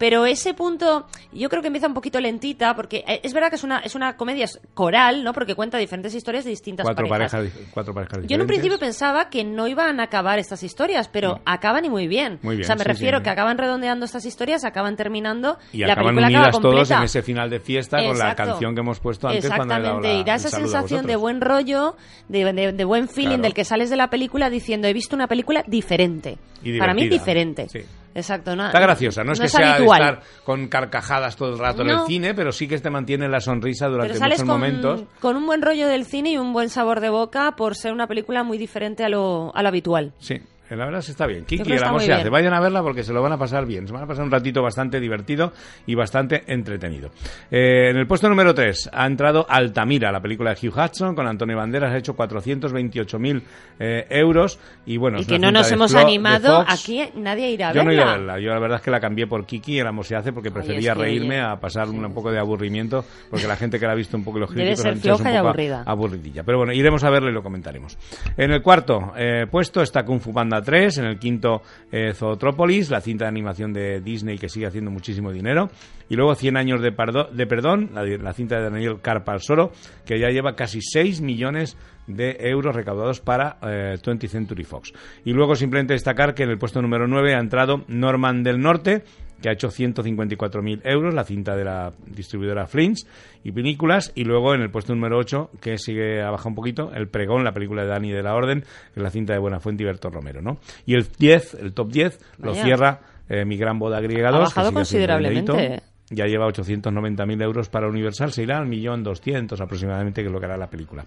[0.00, 3.56] Pero ese punto, yo creo que empieza un poquito lentita, porque eh, es verdad que
[3.56, 5.34] es una, es una comedia coral, ¿no?
[5.34, 7.44] Porque cuenta diferentes historias de distintas Cuatro parejas.
[7.70, 8.46] cuatro parejas Yo en un diferentes.
[8.48, 12.38] principio pensaba que no iban a acabar estas historias, pero acaban y muy bien.
[12.40, 13.24] Muy bien, o sea, me sí, refiero sí.
[13.24, 17.02] que acaban redondeando estas historias, acaban terminando Y la acaban película unidas acaba todos en
[17.02, 20.08] ese final de fiesta con la canción que hemos puesto antes cuando he dado Exactamente,
[20.14, 21.94] la- y da esa sensación de buen rollo,
[22.28, 23.42] de, de- de buen feeling, Claro.
[23.42, 26.38] del que sales de la película diciendo, he visto una película diferente.
[26.64, 27.68] Y Para mí diferente.
[27.68, 27.80] Sí.
[28.14, 28.56] Exacto.
[28.56, 31.90] No, Está graciosa, no es que sea de estar con carcajadas todo el rato en
[31.90, 35.02] el cine, pero sí que te mantiene la sonrisa durante Pero sales muchos con, momentos.
[35.20, 38.06] con un buen rollo del cine y un buen sabor de boca por ser una
[38.06, 40.12] película muy diferente a lo, a lo habitual.
[40.18, 40.40] Sí,
[40.76, 41.44] la verdad que está bien.
[41.44, 42.28] Kiki, el amor se hace.
[42.28, 43.86] Vayan a verla porque se lo van a pasar bien.
[43.86, 45.52] Se van a pasar un ratito bastante divertido
[45.86, 47.10] y bastante entretenido.
[47.50, 51.26] Eh, en el puesto número 3 ha entrado Altamira, la película de Hugh Hudson con
[51.26, 51.92] Antonio Banderas.
[51.92, 53.42] Ha hecho 428.000
[53.78, 54.58] eh, euros.
[54.86, 57.82] Y bueno, y es que no nos hemos Flo- animado, aquí nadie irá a Yo
[57.82, 58.02] no verla.
[58.02, 58.40] iba a verla.
[58.40, 60.50] Yo la verdad es que la cambié por Kiki y el amor se hace porque
[60.50, 63.86] prefería es que, reírme oye, a pasar un poco de aburrimiento porque la gente que
[63.86, 65.82] la ha visto un poco los Debe críticos ser es un floja y aburrida.
[65.86, 66.42] aburridilla.
[66.44, 67.96] Pero bueno, iremos a verlo y lo comentaremos.
[68.36, 72.90] En el cuarto eh, puesto está Kung Fu Panda 3, en el quinto eh, Zootrópolis,
[72.90, 75.68] la cinta de animación de Disney que sigue haciendo muchísimo dinero.
[76.08, 79.72] Y luego 100 años de, pardo- de perdón, la, la cinta de Daniel Carpalsoro,
[80.04, 84.92] que ya lleva casi 6 millones de euros recaudados para eh, 20th Century Fox.
[85.24, 89.04] Y luego simplemente destacar que en el puesto número 9 ha entrado Norman del Norte,
[89.40, 93.06] que ha hecho 154.000 euros, la cinta de la distribuidora Flinch
[93.42, 94.12] y películas.
[94.14, 97.44] Y luego en el puesto número 8, que sigue a bajar un poquito, El Pregón,
[97.44, 100.10] la película de Dani de la Orden, que es la cinta de Buenafuente y Berto
[100.10, 100.42] Romero.
[100.42, 100.58] ¿no?
[100.86, 104.38] Y el 10, el top 10, lo cierra eh, Mi Gran Boda Griega Ha 2.
[104.40, 105.82] que bajado considerablemente.
[106.12, 110.40] Ya lleva 890.000 euros para Universal, se irá al millón doscientos aproximadamente, que es lo
[110.40, 111.04] que hará la película.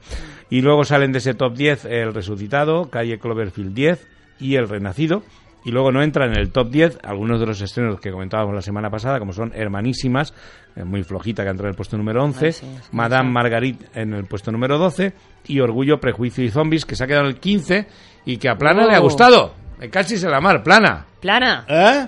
[0.50, 4.08] Y luego salen de ese top 10 El Resucitado, Calle Cloverfield 10
[4.40, 5.24] y El Renacido.
[5.66, 8.62] Y luego no entran en el top 10 algunos de los estrenos que comentábamos la
[8.62, 10.34] semana pasada, como son Hermanísimas,
[10.76, 13.86] eh, muy flojita que entra en el puesto número 11, Ay, sí, sí, Madame Marguerite
[13.94, 15.14] en el puesto número 12
[15.48, 17.88] y Orgullo, Prejuicio y Zombies, que se ha quedado en el 15
[18.26, 18.90] y que a Plana Oh.
[18.90, 19.54] le ha gustado.
[19.80, 21.06] Eh, Casi se la mar, Plana.
[21.24, 21.66] Plana.
[21.68, 22.06] ¿Eh?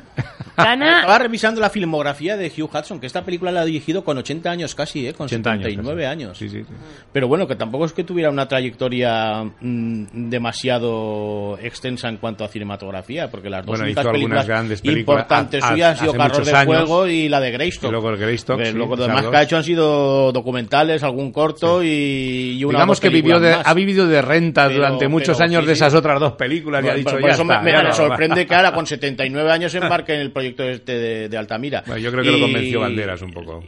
[0.55, 0.99] Plana.
[0.99, 4.49] Estaba revisando la filmografía de Hugh Hudson, que esta película la ha dirigido con 80
[4.51, 5.13] años casi, ¿eh?
[5.13, 6.37] Con 80 años, 79 años.
[6.37, 6.73] Sí, sí, sí.
[7.11, 12.47] Pero bueno, que tampoco es que tuviera una trayectoria mm, demasiado extensa en cuanto a
[12.47, 16.13] cinematografía, porque las dos Bueno, únicas películas grandes películas importantes ha- ha- suyas han sido
[16.13, 16.65] Carros de años.
[16.65, 17.89] Fuego y la de Greystock.
[17.89, 19.31] Y luego el Greystock, Que lo demás dos.
[19.31, 23.53] que ha hecho han sido documentales, algún corto y, y una Digamos que vivió de,
[23.63, 25.79] ha vivido de renta Pero- durante muchos pero años sí, de sí.
[25.83, 27.89] esas otras dos películas y ha dicho por ya eso está, me, me- ya me
[27.89, 31.37] no, sorprende que ahora con 79 años se embarque en el proyecto este de, de
[31.37, 31.83] Altamira.
[31.85, 33.63] Bueno, yo creo que lo convenció Banderas un poco.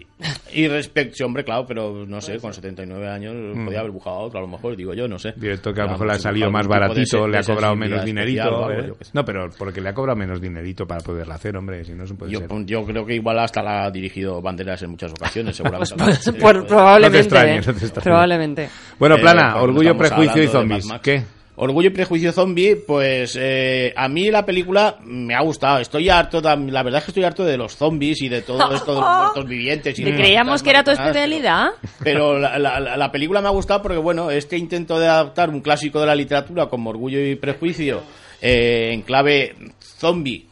[0.54, 3.66] Y respecto, hombre, claro, pero no sé, con 79 años Mm.
[3.66, 5.34] podía haber buscado otro, a lo mejor, digo yo, no sé.
[5.36, 8.42] Director que a lo mejor le ha salido más baratito, le ha cobrado menos dinerito.
[8.42, 9.06] especial o algo, ¿eh?
[9.14, 12.14] No, pero porque le ha cobrado menos dinerito para poderla hacer, hombre, si no, se
[12.16, 12.50] puede Yo, ser.
[12.66, 15.96] yo creo que igual hasta la ha dirigido Banderas en muchas ocasiones, seguramente.
[15.98, 17.20] Pues, por- probablemente.
[17.20, 18.04] extrañes, no te extrañes.
[18.04, 18.70] Probablemente.
[19.00, 20.88] Bueno, Eh, Plana, porque Orgullo, Prejuicio y Zombies.
[21.04, 21.24] ¿Qué?
[21.60, 25.80] Orgullo y Prejuicio Zombie, pues eh, a mí la película me ha gustado.
[25.80, 28.94] Estoy harto, la verdad es que estoy harto de los zombies y de todo esto
[28.94, 29.98] de los muertos vivientes.
[29.98, 31.70] Y ¿Que de creíamos que era tu especialidad?
[32.04, 35.50] Pero la, la- la- la película me ha gustado porque, bueno, este intento de adaptar
[35.50, 38.04] un clásico de la literatura como Orgullo y Prejuicio
[38.40, 40.46] eh, en clave zombie,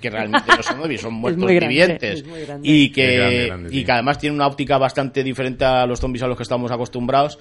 [0.00, 2.24] que realmente no son zombies, son muertos grande, vivientes,
[2.62, 5.98] y que, Es grande, grande, y que además tiene una óptica bastante diferente a los
[5.98, 7.40] zombies a los que estamos acostumbrados.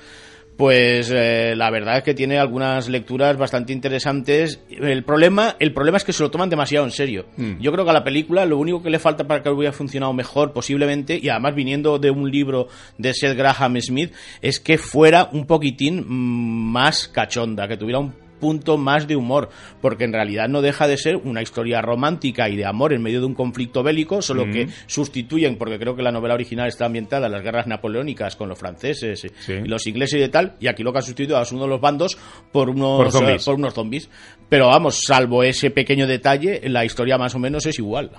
[0.58, 4.62] Pues eh, la verdad es que tiene algunas lecturas bastante interesantes.
[4.70, 7.26] El problema, el problema es que se lo toman demasiado en serio.
[7.38, 7.60] Mm.
[7.60, 10.13] Yo creo que a la película lo único que le falta para que hubiera funcionado
[10.13, 15.30] mejor posiblemente, y además viniendo de un libro de Seth Graham Smith, es que fuera
[15.32, 19.48] un poquitín mm, más cachonda, que tuviera un punto más de humor,
[19.82, 23.22] porque en realidad no deja de ser una historia romántica y de amor en medio
[23.22, 24.52] de un conflicto bélico, solo Mm.
[24.52, 28.50] que sustituyen, porque creo que la novela original está ambientada en las guerras napoleónicas con
[28.50, 31.42] los franceses y- y los ingleses y de tal, y aquí lo que han sustituido
[31.42, 32.18] es uno de los bandos
[32.52, 33.42] por unos, Por zombies.
[33.42, 34.10] eh, por unos zombies.
[34.50, 38.12] Pero vamos, salvo ese pequeño detalle, la historia más o menos es igual.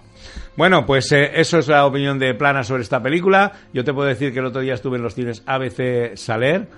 [0.56, 3.52] Bueno, pues eh, eso es la opinión de Plana sobre esta película.
[3.72, 6.68] Yo te puedo decir que el otro día estuve en los cines ABC Saler,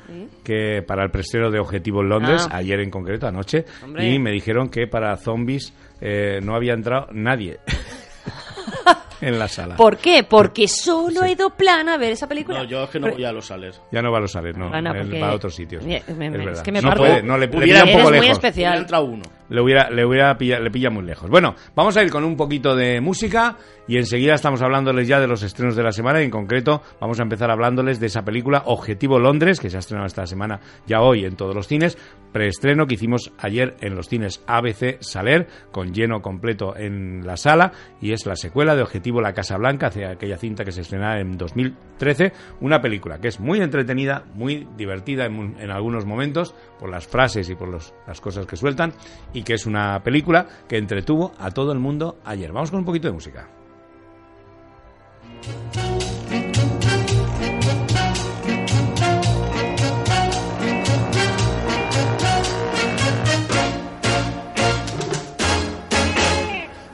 [0.45, 2.57] que para el preestreno de Objetivo en Londres, Ah.
[2.59, 4.09] ayer en concreto, anoche, Hombre.
[4.09, 7.59] y me dijeron que para zombies eh, no había entrado nadie
[9.21, 9.77] en la sala.
[9.77, 10.25] ¿Por qué?
[10.29, 12.59] Porque solo ha ido plana a ver esa película.
[12.59, 13.81] No, yo es que no voy a los sales.
[13.91, 14.71] Ya no va a los Saler, no.
[14.71, 15.83] Porque- va a otros sitios.
[15.85, 18.13] Me- me- es que me no puede, no, le, le pilla un poco Eres muy
[18.13, 18.31] lejos.
[18.33, 18.71] especial.
[18.73, 19.23] Hubiera entrado uno.
[19.49, 21.31] Le hubiera, le hubiera pilla, le pilla muy lejos.
[21.31, 23.57] Bueno, vamos a ir con un poquito de música
[23.89, 27.21] y enseguida estamos hablándoles ya de los estrenos de la semana y en concreto vamos
[27.21, 31.01] a empezar hablándoles de esa película Objetivo Londres, que se ha estrenado esta semana ya
[31.01, 31.97] hoy en todos los cines,
[32.33, 37.73] preestreno que hicimos ayer en los cines ABC Saler, con lleno completo en la sala
[38.01, 41.21] y es la secuela de Objetivo La Casa Blanca, hacia aquella cinta que se estrenaba
[41.21, 46.91] en 2013, una película que es muy entretenida, muy divertida en, en algunos momentos por
[46.91, 48.93] las frases y por los- las cosas que sueltan
[49.37, 52.53] y que es una película que entretuvo a todo el mundo ayer.
[52.53, 53.46] Vamos con un poquito de música.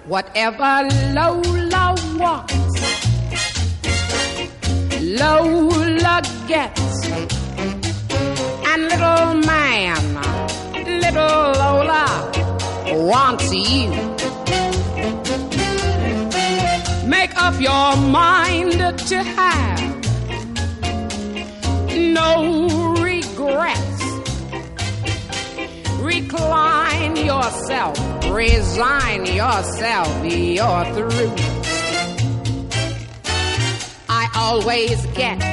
[0.08, 2.54] Whatever Lola wants,
[5.00, 7.08] Lola gets.
[8.66, 12.31] And little man, little Lola
[12.92, 13.88] wants you.
[17.08, 19.80] Make up your mind to have
[21.96, 24.02] no regrets.
[26.00, 27.98] Recline yourself,
[28.30, 31.34] resign yourself, you're through.
[34.08, 35.51] I always get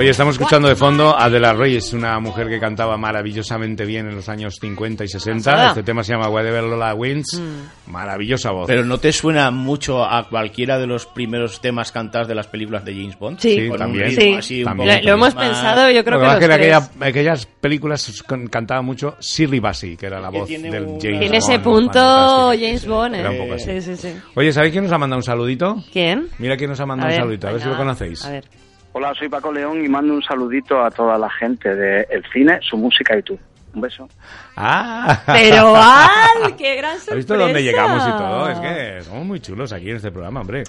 [0.00, 4.08] Hoy estamos escuchando de fondo a De La Reyes, una mujer que cantaba maravillosamente bien
[4.08, 5.50] en los años 50 y 60.
[5.50, 5.68] Pasada.
[5.68, 7.38] Este tema se llama Whatever Lola Wins.
[7.86, 8.66] Maravillosa voz.
[8.66, 12.82] Pero ¿no te suena mucho a cualquiera de los primeros temas cantados de las películas
[12.86, 13.40] de James Bond?
[13.40, 13.56] Sí.
[13.60, 14.10] Sí, también.
[14.12, 14.32] Sí.
[14.32, 15.00] así También.
[15.00, 16.50] Lo, lo hemos más- pensado, yo creo que los tres.
[16.50, 21.58] aquella- aquellas películas cantaba mucho Shirley Bassey, que era la voz del James Tiene ese
[21.58, 22.48] Bond, punto.
[22.58, 23.16] James Bond.
[23.16, 23.38] Era un ¿eh?
[23.38, 23.70] poco así.
[23.82, 24.14] Sí, sí, sí.
[24.34, 25.84] Oye, ¿sabéis quién nos ha mandado un saludito?
[25.92, 26.28] ¿Quién?
[26.38, 28.24] Mira quién nos ha mandado A un ver, saludito, a ver si lo conocéis.
[28.24, 28.44] A ver.
[28.92, 32.58] Hola, soy Paco León y mando un saludito a toda la gente de El Cine,
[32.60, 33.38] su música y tú.
[33.72, 34.08] Un beso.
[34.56, 35.22] ¡Ah!
[35.26, 36.56] Pero ¡al!
[36.56, 37.12] ¡Qué gran sorpresa!
[37.12, 38.48] ¿Has visto dónde llegamos y todo?
[38.48, 40.64] Es que somos muy chulos aquí en este programa, hombre.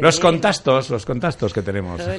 [0.00, 2.00] Los contactos, los contactos que tenemos.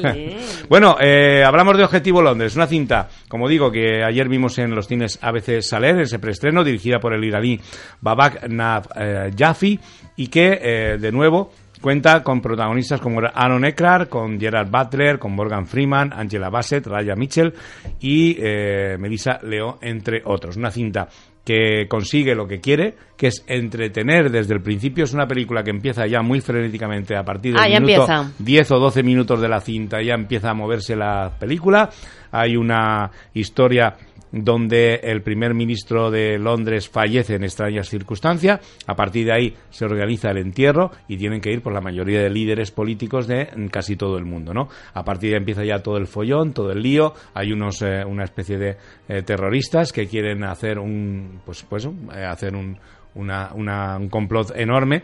[0.70, 4.88] Bueno, eh, hablamos de Objetivo Londres, una cinta, como digo, que ayer vimos en los
[4.88, 7.60] cines ABC Saler, ese preestreno, dirigida por el iraní
[8.02, 9.80] Babak Nav eh, Jaffi,
[10.18, 15.34] y que, eh, de nuevo, cuenta con protagonistas como Aaron Eckhart, con Gerard Butler, con
[15.36, 17.54] Morgan Freeman, Angela Bassett, Raya Mitchell
[18.00, 20.58] y eh, Melissa Leo, entre otros.
[20.58, 21.08] Una cinta
[21.46, 25.06] que consigue lo que quiere, que es entretener desde el principio.
[25.06, 28.32] Es una película que empieza ya muy frenéticamente a partir del Ah, minuto empieza.
[28.40, 31.90] 10 o 12 minutos de la cinta, ya empieza a moverse la película.
[32.32, 33.96] Hay una historia
[34.32, 38.60] donde el primer ministro de Londres fallece en extrañas circunstancias.
[38.86, 42.22] A partir de ahí se organiza el entierro y tienen que ir por la mayoría
[42.22, 44.68] de líderes políticos de casi todo el mundo, ¿no?
[44.94, 47.14] A partir de ahí empieza ya todo el follón, todo el lío.
[47.34, 52.24] Hay unos eh, una especie de eh, terroristas que quieren hacer un pues pues eh,
[52.24, 52.78] hacer un
[53.16, 55.02] una, una- un complot enorme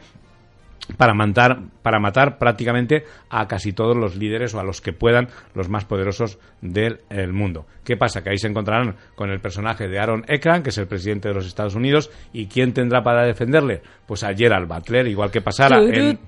[0.98, 5.30] para matar, para matar prácticamente a casi todos los líderes o a los que puedan,
[5.54, 7.66] los más poderosos del el mundo.
[7.84, 8.22] ¿Qué pasa?
[8.22, 11.34] Que ahí se encontrarán con el personaje de Aaron Ekran, que es el presidente de
[11.34, 13.82] los Estados Unidos, y ¿quién tendrá para defenderle?
[14.06, 16.20] Pues a Gerald Butler, igual que pasara en el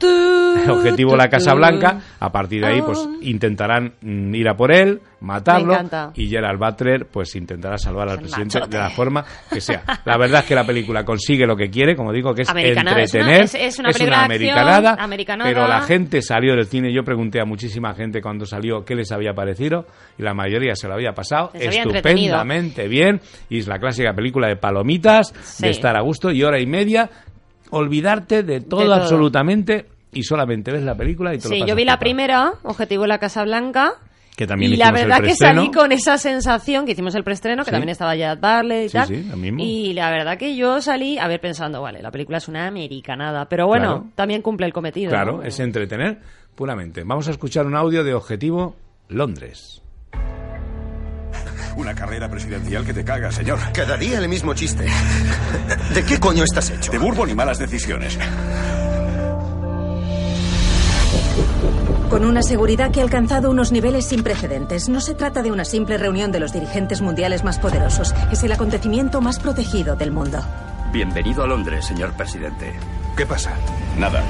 [0.70, 5.02] objetivo la Casa Blanca, a partir de ahí pues intentarán mm, ir a por él,
[5.22, 8.78] matarlo, y Gerald Butler pues intentará salvar al el presidente machote.
[8.78, 9.84] de la forma que sea.
[10.06, 13.02] La verdad es que la película consigue lo que quiere, como digo, que es Americanada,
[13.02, 13.90] es una- entretener, es- es una
[14.26, 15.50] americanada, americanada.
[15.50, 16.94] pero la gente salió del cine.
[16.94, 19.86] Yo pregunté a muchísima gente cuando salió qué les había parecido
[20.18, 22.36] y la mayoría se lo había pasado Les había entretenido.
[22.36, 23.22] estupendamente bien.
[23.50, 25.64] Y es la clásica película de palomitas, Sí.
[25.64, 27.10] de estar a gusto y hora y media,
[27.72, 28.94] olvidarte de todo, todo.
[28.94, 32.54] absolutamente y solamente ves la película y te lo Sí, pasas yo vi la primera,
[32.64, 33.94] Objetivo la Casa Blanca.
[34.36, 37.24] Que también y la hicimos el verdad que salí con esa sensación que hicimos el
[37.24, 37.72] preestreno, que Sí.
[37.72, 39.08] también estaba Jad Barley y Sí, tal.
[39.08, 39.60] sí, lo mismo.
[39.64, 43.48] Y la verdad que yo salí, a ver, pensando, vale, la película es una americanada,
[43.48, 44.12] pero bueno, Claro.
[44.16, 45.10] también cumple el cometido.
[45.12, 45.44] Claro, ¿no?
[45.44, 46.20] es entretener
[46.56, 47.04] puramente.
[47.06, 48.76] Vamos a escuchar un audio de Objetivo
[49.10, 49.82] Londres.
[51.78, 53.60] Una carrera presidencial que te caga, señor.
[53.74, 54.86] Cada día el mismo chiste.
[55.94, 56.92] ¿De qué coño estás hecho?
[56.92, 58.18] De bourbon y malas decisiones.
[62.10, 64.90] Con una seguridad que ha alcanzado unos niveles sin precedentes.
[64.90, 68.14] No se trata de una simple reunión de los dirigentes mundiales más poderosos.
[68.32, 70.40] Es el acontecimiento más protegido del mundo.
[70.94, 72.74] Bienvenido a Londres, señor presidente.
[73.18, 73.54] ¿Qué pasa?
[73.98, 74.24] Nada.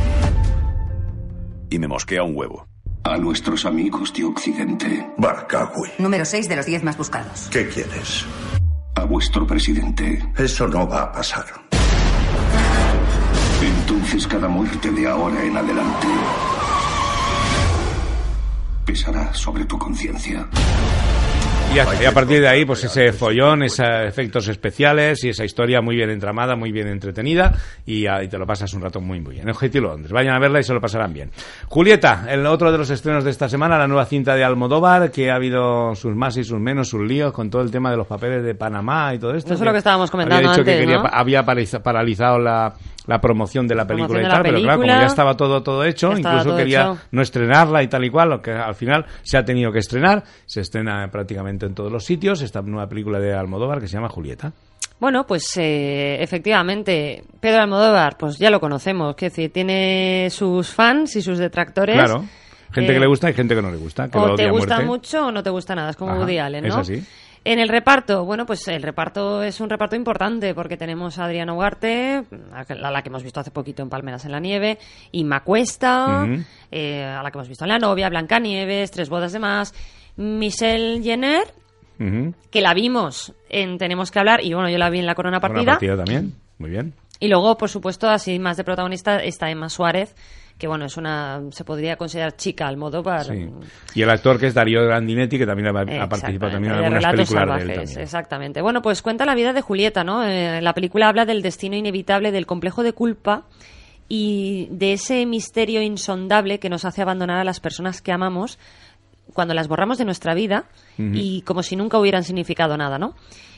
[1.69, 2.65] Y me mosquea un huevo.
[3.03, 5.07] A nuestros amigos de Occidente.
[5.17, 7.49] Barkawi, Número 6 de los 10 más buscados.
[7.51, 8.25] ¿qué quieres?
[8.95, 10.23] A vuestro presidente.
[10.37, 11.45] Eso no va a pasar.
[13.61, 16.07] Entonces cada muerte de ahora en adelante
[18.85, 20.47] pesará sobre tu conciencia.
[21.73, 25.43] Y a, y a partir de ahí, pues ese follón, esos efectos especiales y esa
[25.43, 27.53] historia muy bien entramada, muy bien entretenida
[27.85, 29.49] y, y te lo pasas un rato muy, muy bien.
[29.49, 31.31] Objetivo Londres, vayan a verla y se lo pasarán bien.
[31.67, 35.31] Julieta, el otro de los estrenos de esta semana, la nueva cinta de Almodóvar, que
[35.31, 38.07] ha habido sus más y sus menos, sus líos con todo el tema de los
[38.07, 39.53] papeles de Panamá y todo esto.
[39.53, 41.09] Eso es lo que estábamos comentando había dicho que antes, quería- ¿no?
[41.11, 42.73] había paraliza- paralizado la,
[43.07, 46.11] la promoción de la película y tal, pero claro, como ya estaba todo, todo hecho,
[46.17, 46.97] incluso todo quería hecho.
[47.11, 50.23] no estrenarla y tal y cual, lo que al final se ha tenido que estrenar,
[50.45, 54.09] se estrena prácticamente en todos los sitios, esta nueva película de Almodóvar que se llama
[54.09, 54.51] Julieta.
[54.99, 61.15] Bueno, pues eh, efectivamente, Pedro Almodóvar, pues ya lo conocemos, que decir, tiene sus fans
[61.17, 61.95] y sus detractores.
[61.95, 62.23] Claro,
[62.71, 64.81] gente Eh, que le gusta y gente que no le gusta, que o te gusta
[64.81, 66.81] mucho o no te gusta nada, es como Woody Allen, es ¿no?
[66.81, 67.03] así.
[67.47, 71.53] En el reparto, bueno, pues el reparto es un reparto importante porque tenemos a Adriana
[71.53, 74.79] Ugarte, a la que hemos visto hace poquito en Palmeras en la Nieve,
[75.11, 76.41] Inma Cuesta, Ujú.
[76.71, 79.75] eh, a la que hemos visto en La Novia, Blanca Nieves, Tres Bodas de Más,
[80.17, 81.43] Michelle Jenner,
[82.49, 85.39] que la vimos en Tenemos que hablar, y bueno, yo la vi en La Corona
[85.39, 85.73] Partida.
[85.73, 86.93] partida también, muy bien.
[87.19, 90.15] Y luego, por supuesto, así más de protagonista está Emma Suárez,
[90.57, 93.25] que bueno, es una, se podría considerar chica al modo para...
[93.25, 93.49] Sí.
[93.93, 97.05] Y el actor que es Darío Grandinetti, que también ha, ha participado también en algunas
[97.11, 97.99] películas de él salvajes, también.
[97.99, 98.61] exactamente.
[98.61, 100.23] Bueno, pues cuenta la vida de Julieta, ¿no?
[100.23, 103.43] Eh, la película habla del destino inevitable, del complejo de culpa
[104.07, 108.57] y de ese misterio insondable que nos hace abandonar a las personas que amamos
[109.33, 110.65] cuando las borramos de nuestra vida
[110.97, 113.15] y como si nunca hubieran significado nada, ¿no?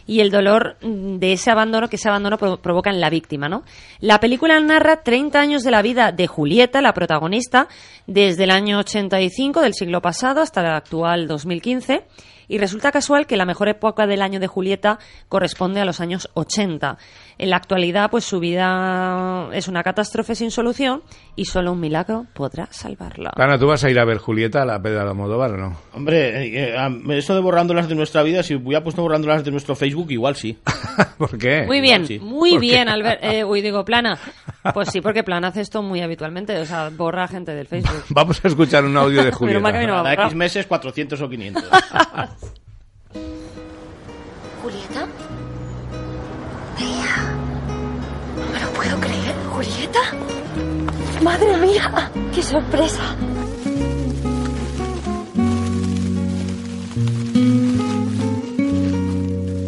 [0.08, 3.64] Y el dolor de ese abandono que ese abandono pro- provoca en la víctima, ¿no?
[4.00, 7.68] La película narra 30 años de la vida de Julieta, la protagonista,
[8.08, 12.06] desde el año 85 del siglo pasado hasta el actual 2015.
[12.48, 16.30] Y resulta casual que la mejor época del año de Julieta corresponde a los años
[16.34, 16.98] 80.
[17.40, 21.04] En la actualidad, pues su vida es una catástrofe sin solución
[21.36, 23.34] y solo un milagro podrá salvarla.
[23.36, 25.78] Ana, ¿tú vas a ir a ver Julieta, la Pedra de Almodóvar o no?
[25.94, 29.76] Hombre, eh, eh, eso de borrándolas de nuestra vida, si hubiera puesto borrándolas de nuestro
[29.76, 30.58] Facebook, igual sí.
[31.18, 31.66] ¿Por qué?
[31.66, 32.20] Muy bien, sí.
[32.20, 33.24] muy bien, Albert.
[33.24, 34.18] Eh, uy, digo, Plana.
[34.74, 36.58] Pues sí, porque Plana hace esto muy habitualmente.
[36.60, 38.04] O sea, borra a gente del Facebook.
[38.10, 39.62] Vamos a escuchar un audio de a Julieta.
[39.62, 40.24] no Cada borrado.
[40.26, 41.64] X meses, 400 o 500.
[44.68, 45.08] ¿Julieta?
[46.78, 47.14] Mía.
[48.36, 49.36] No me lo puedo creer.
[49.50, 50.00] ¿Julieta?
[51.24, 52.12] ¡Madre mía!
[52.36, 53.16] ¡Qué sorpresa!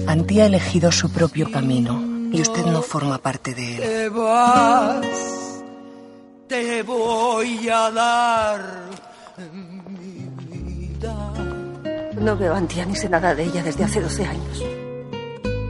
[0.05, 3.81] Anti ha elegido su propio camino y usted no forma parte de él.
[3.81, 5.63] Te vas,
[6.49, 8.61] te voy a dar
[9.53, 11.33] mi vida.
[12.19, 14.78] No veo a Antía ni sé nada de ella desde hace 12 años.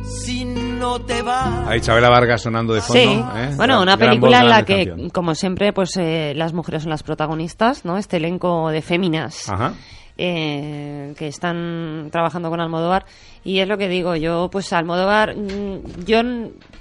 [0.09, 1.67] Si no te vas.
[1.67, 3.01] Ahí Chabela Vargas sonando de fondo.
[3.01, 3.53] Sí, ¿eh?
[3.55, 5.09] bueno, una gran película en la que, canción.
[5.11, 7.97] como siempre, pues eh, las mujeres son las protagonistas, ¿no?
[7.97, 9.49] Este elenco de féminas.
[9.49, 9.73] Ajá.
[10.21, 13.05] Eh, que están trabajando con Almodóvar
[13.41, 16.19] y es lo que digo yo pues Almodóvar mm, yo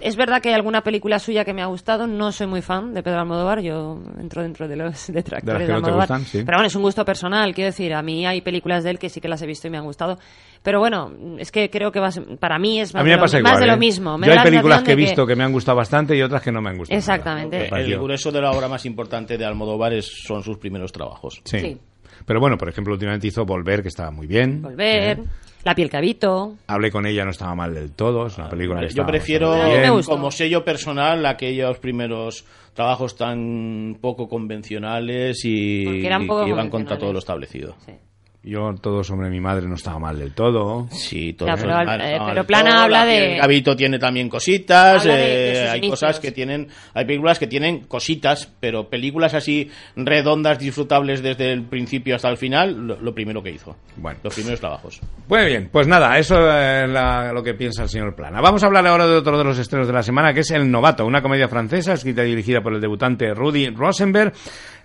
[0.01, 2.93] es verdad que hay alguna película suya que me ha gustado no soy muy fan
[2.95, 6.24] de Pedro Almodóvar yo entro dentro de los detractores de, que no te Almodóvar gustan,
[6.24, 6.43] sí.
[6.45, 9.09] pero bueno es un gusto personal quiero decir a mí hay películas de él que
[9.09, 10.18] sí que las he visto y me han gustado
[10.64, 12.01] pero bueno es que creo que
[12.41, 13.43] para mí es más, A mí de, lo, igual.
[13.45, 13.68] más de ¿eh?
[13.68, 16.16] lo mismo Me Yo hay la películas que he visto que me han gustado bastante
[16.16, 16.99] y otras que no me han gustado.
[16.99, 17.68] Exactamente.
[17.72, 21.41] El grueso de la obra más importante de Almodóvar es- son sus primeros trabajos.
[21.45, 21.61] Sí.
[21.61, 21.78] Sí.
[22.29, 24.61] Pero bueno, por ejemplo, últimamente hizo Volver, que estaba muy bien.
[24.61, 25.18] volver
[25.64, 28.26] La piel que habito Hablé con ella, no estaba mal del todo.
[28.26, 29.57] Es una película que Yo prefiero
[30.05, 35.87] como sello personal aquellos primeros trabajos tan poco convencionales y
[36.26, 37.76] poco que iban contra todo lo establecido.
[38.41, 40.86] Yo, todo sobre mi madre no estaba mal del todo.
[40.93, 42.45] Sí, todo pero, eh, mal, pero.
[42.47, 45.78] Plana Todo, habla la de- del Gabito tiene también cositas, Habla de- de eh, hay
[45.78, 46.01] inicios.
[46.01, 51.64] cosas que tienen, hay películas que tienen cositas, pero películas así redondas, disfrutables desde el
[51.64, 53.76] principio hasta el final, lo, lo primero que hizo.
[53.97, 54.20] Bueno.
[54.22, 55.01] Los primeros trabajos.
[55.28, 58.41] Muy bien, pues nada, eso es la- lo que piensa el señor Plana.
[58.41, 60.70] Vamos a hablar ahora de otro de los estrenos de la semana, que es El
[60.70, 64.32] Novato, una comedia francesa escrita y dirigida por el debutante Rudy Rosenberg,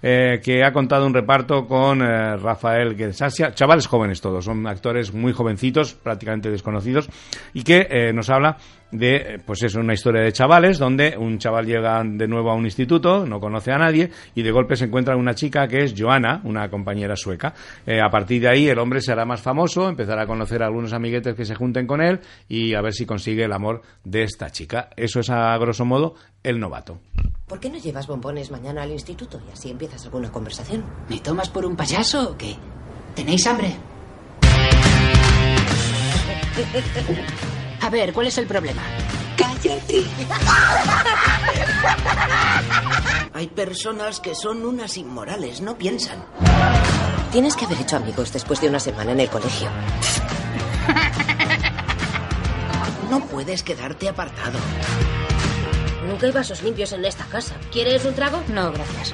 [0.06, 5.14] eh, que ha contado un reparto con eh, Rafael Gersasia, chavales jóvenes todos, son actores
[5.14, 7.10] muy jovencitos, prácticamente desconocidos,
[7.54, 8.58] y que eh, nos habla
[8.94, 12.56] de, eh, pues eso, una historia de chavales, donde un chaval llega de nuevo a
[12.56, 15.94] un instituto, no conoce a nadie, y de golpe se encuentra una chica que es
[15.98, 17.54] Joana, una compañera sueca.
[17.86, 20.68] Eh, a partir de ahí el hombre se hará más famoso, empezará a conocer a
[20.68, 24.24] algunos amiguetes que se junten con él y a ver si consigue el amor de
[24.24, 24.90] esta chica.
[24.96, 26.14] Eso es a grosso modo
[26.44, 27.00] el novato.
[27.48, 30.86] ¿Por qué no llevas bombones mañana al instituto y así empiezas alguna conversación?
[31.10, 32.56] ¿Me tomas por un payaso o qué?
[33.16, 33.76] ¿Tenéis hambre?
[37.94, 38.82] A ver, ¿cuál es el problema?
[39.38, 40.04] Cállate.
[43.36, 46.26] Hay personas que son unas inmorales, no piensan.
[47.32, 49.70] Tienes que haber hecho amigos después de una semana en el colegio.
[53.12, 54.58] No puedes quedarte apartado.
[56.08, 57.54] Nunca hay vasos limpios en esta casa.
[57.72, 58.42] ¿Quieres un trago?
[58.48, 59.14] No, gracias.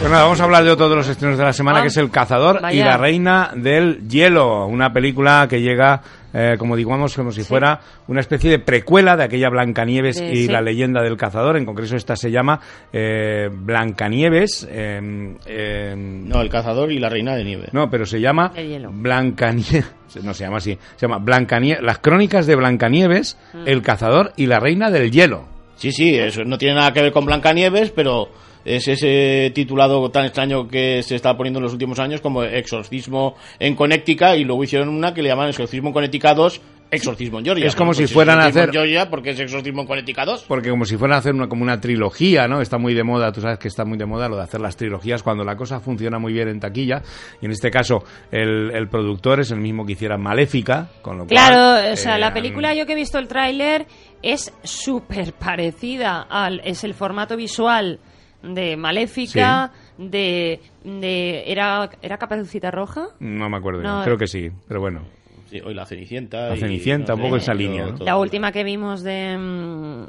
[0.00, 1.88] Pues nada, vamos a hablar de otro de los estrenos de la semana, Ah, que
[1.88, 7.14] es El Cazador y la Reina del Hielo, una película que llega, eh, como digamos,
[7.14, 10.48] como si fuera una especie de precuela de aquella Blancanieves De- y sí.
[10.48, 11.56] la leyenda del cazador.
[11.56, 12.60] En concreto, esta se llama
[12.92, 14.66] eh, Blancanieves.
[14.70, 17.68] eh, eh, No, El Cazador y la Reina de Nieve.
[17.72, 18.90] no, pero se llama El hielo.
[18.92, 19.86] Blancanieves.
[20.22, 20.76] No se llama así.
[20.96, 21.82] Se llama Blancanieves.
[21.82, 23.62] Las crónicas de Blancanieves, Mm.
[23.66, 25.44] El Cazador y la Reina del Hielo.
[25.76, 28.28] Sí, sí, eso no tiene nada que ver con Blancanieves, pero
[28.64, 33.36] es ese titulado tan extraño que se está poniendo en los últimos años como Exorcismo
[33.58, 36.60] en Connecticut y luego hicieron una que le llaman Exorcismo en Connecticut 2,
[36.90, 37.66] Exorcismo en Georgia.
[37.66, 40.44] Es como si fueran a Exorcismo hacer- en Georgia porque es Exorcismo en Connecticut 2.
[40.46, 42.60] Porque como si fueran a hacer una, como una trilogía, ¿no?
[42.60, 44.76] Está muy de moda, tú sabes que está muy de moda lo de hacer las
[44.76, 47.00] trilogías cuando la cosa funciona muy bien en taquilla.
[47.40, 51.24] Y en este caso, el, el productor es el mismo que hiciera Maléfica, con lo
[51.26, 51.28] cual...
[51.28, 53.86] Claro, o sea, eh, la película yo que he visto el tráiler
[54.22, 58.00] es súper parecida al es el formato visual
[58.42, 63.08] de Maléfica, de, de era era Caperucita Roja.
[63.20, 65.02] No me acuerdo, No, creo que sí, pero bueno.
[65.50, 66.48] Sí, hoy la Cenicienta.
[66.48, 67.86] La y- Cenicienta, un no poco esa línea.
[68.00, 70.06] La última que vimos de mm,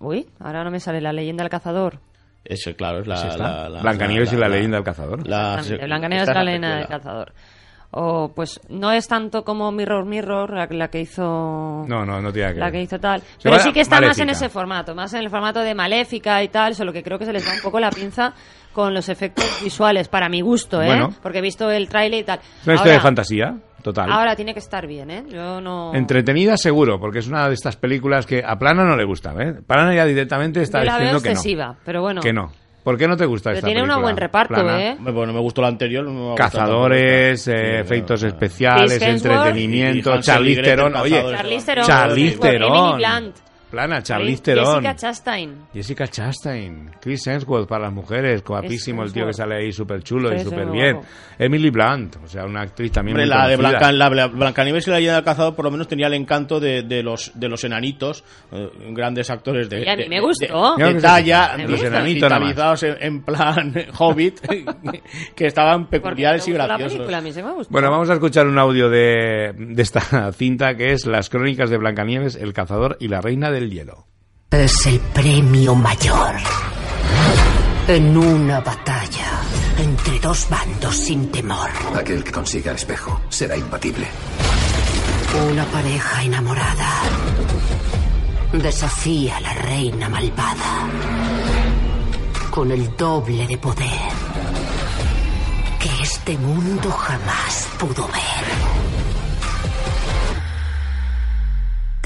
[0.00, 1.98] uy, ahora no me sale la leyenda del cazador.
[2.44, 3.16] Eso, claro, es la...
[3.16, 3.38] Sí está.
[3.38, 5.22] la- la- Blancanieves y la la- leyenda del cazador.
[5.22, 7.32] Blancanieves es la es leyenda del cazador.
[7.92, 11.22] O pues no es tanto como Mirror Mirror la, la que hizo
[11.88, 12.74] No, no, no tiene que la ver.
[12.74, 13.20] que hizo tal.
[13.38, 16.42] Se Pero sí que está más en ese formato, más en el formato de Maléfica
[16.42, 18.34] y tal, solo que creo que se les da un poco la pinza
[18.72, 20.86] con los efectos visuales, para mi gusto, ¿eh?
[20.86, 21.14] Bueno.
[21.22, 22.40] Porque he visto el tráiler y tal.
[22.40, 24.12] Es una historia de fantasía, total.
[24.12, 25.24] Ahora tiene que estar bien, ¿eh?
[25.30, 25.94] Yo no...
[25.94, 29.54] Entretenida seguro, porque es una de estas películas que a Plana no le gusta, ¿eh?
[29.66, 31.32] Plana ya directamente está Yo la veo diciendo que no.
[31.32, 32.20] excesiva, pero bueno.
[32.20, 32.52] Que no.
[32.86, 34.04] ¿Por qué no te gusta Pero esta tiene un película?
[34.04, 34.80] buen reparto, Plana?
[34.80, 34.96] ¿eh?
[35.00, 36.04] Bueno, me gustó la anterior.
[36.04, 41.20] no me Cazadores, eh, Sí, efectos especiales, entretenimiento, Charlize Theron, oye.
[41.84, 43.00] Charlize Theron,
[43.76, 44.64] Plana, Charlize Theron.
[44.82, 45.54] Jessica Chastain.
[45.74, 50.34] Jessica Chastain, Chris Hemsworth para las mujeres, guapísimo el tío que sale ahí súper chulo
[50.34, 50.98] y súper bien.
[51.38, 53.56] Emily Blunt, o sea, una actriz también Hombre, muy la de.
[53.56, 56.58] Blanca, la, la- Blancanieves y la leyenda del cazador por lo menos tenía el encanto
[56.58, 60.14] de, de los de los enanitos, eh, grandes actores de, Y a mí de- me
[60.16, 60.76] de- gustó.
[60.76, 61.86] de, que sé, talla, de- gusta.
[61.88, 62.48] enanitos nada más.
[62.48, 64.40] digitalizados en, en plan Hobbit,
[65.34, 66.92] que estaban peculiares y graciosos.
[66.94, 67.70] película, a mí sí me gustó.
[67.70, 71.76] Bueno, vamos a escuchar un audio de, de esta cinta que es Las crónicas de
[71.76, 74.06] Blancanieves, El cazador y la reina del hielo.
[74.50, 76.36] Es el premio mayor.
[77.88, 79.40] En una batalla
[79.78, 81.70] entre dos bandos sin temor.
[81.94, 84.06] Aquel que consiga el espejo será imbatible.
[85.50, 86.88] Una pareja enamorada
[88.52, 90.88] desafía a la reina malvada
[92.50, 94.16] con el doble de poder
[95.78, 98.85] que este mundo jamás pudo ver.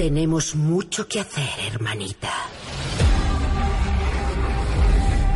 [0.01, 2.31] Tenemos mucho que hacer, hermanita.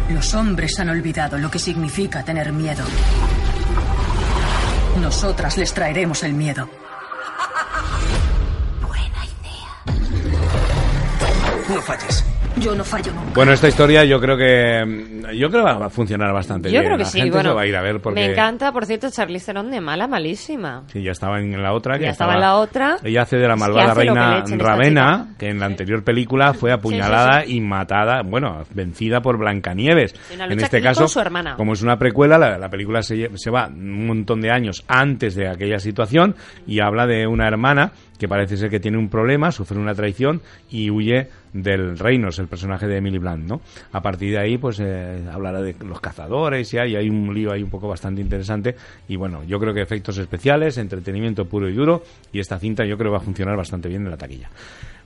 [0.08, 2.82] Los hombres han olvidado lo que significa tener miedo.
[5.02, 6.66] Nosotras les traeremos el miedo.
[11.68, 12.33] No falles.
[12.60, 13.32] Yo no fallo nunca.
[13.34, 16.80] Bueno, esta historia yo creo que mm, yo creo que va a funcionar bastante Yo
[16.80, 16.84] bien.
[16.84, 18.70] creo que la sí, gente bueno, se va a ir a ver porque Me encanta,
[18.72, 20.84] por cierto, Charlize Theron de mala, malísima.
[20.86, 21.98] Sí, ya estaba en la otra.
[21.98, 22.96] que Ya estaba en la otra.
[23.02, 27.42] Ella hace de la malvada que reina Ravena, que en la anterior película fue apuñalada
[27.44, 30.14] sí, y matada, bueno, vencida por Blancanieves.
[30.30, 31.56] En una En este con caso, su hermana.
[31.56, 35.34] como es una precuela, la, la película se, se va un montón de años antes
[35.34, 36.36] de aquella situación
[36.66, 40.40] y habla de una hermana que parece ser que tiene un problema, sufre una traición
[40.70, 43.60] y huye del reino, es el personaje de Emily Blunt, ¿no?
[43.92, 47.52] A partir de ahí, pues eh, hablará de los cazadores y hay, hay un lío
[47.52, 48.74] ahí un poco bastante interesante
[49.08, 52.02] y bueno, yo creo que efectos especiales, entretenimiento puro y duro
[52.32, 54.50] y esta cinta yo creo va a funcionar bastante bien en la taquilla.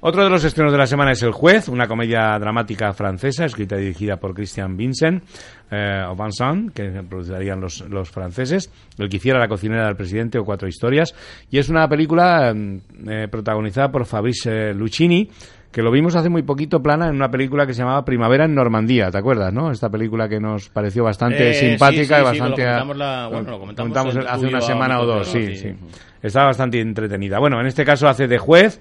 [0.01, 3.76] Otro de los estrenos de la semana es El Juez, una comedia dramática francesa escrita
[3.76, 5.24] y dirigida por Christian Vincent
[5.72, 10.38] eh, o Vincent, que producirían los, los franceses, El que hiciera la cocinera del presidente
[10.38, 11.14] o Cuatro historias.
[11.51, 12.76] Y es una película mm,
[13.09, 15.28] eh, protagonizada por Fabrice Lucchini,
[15.72, 18.55] que lo vimos hace muy poquito plana en una película que se llamaba Primavera en
[18.55, 19.72] Normandía, ¿te acuerdas, no?
[19.72, 22.62] Esta película que nos pareció bastante Eh, simpática sí, y sí, bastante...
[22.62, 25.57] lo comentamos la- bueno, lo comentamos el hace una semana o dos, sí.
[25.57, 25.74] sí.
[26.22, 27.38] Estaba bastante entretenida.
[27.40, 28.80] Bueno, en este caso hace de juez,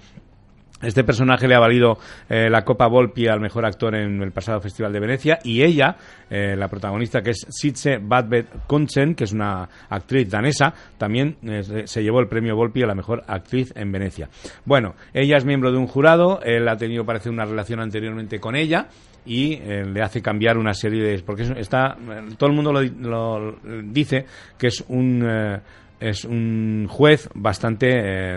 [0.82, 1.98] este personaje le ha valido
[2.30, 5.96] eh, la Copa Volpi al mejor actor en el pasado Festival de Venecia y ella,
[6.30, 11.84] eh, la protagonista que es Sitze Badbet Kunsen, que es una actriz danesa, también eh,
[11.86, 14.30] se llevó el premio Volpi a la mejor actriz en Venecia.
[14.66, 18.56] Bueno, ella es miembro de un jurado, él ha tenido parece una relación anteriormente con
[18.56, 18.88] ella
[19.26, 21.98] y le hace cambiar una serie de porque es- está
[22.38, 24.26] todo el mundo lo, lo dice
[24.58, 25.60] que es un
[26.00, 27.88] es un juez bastante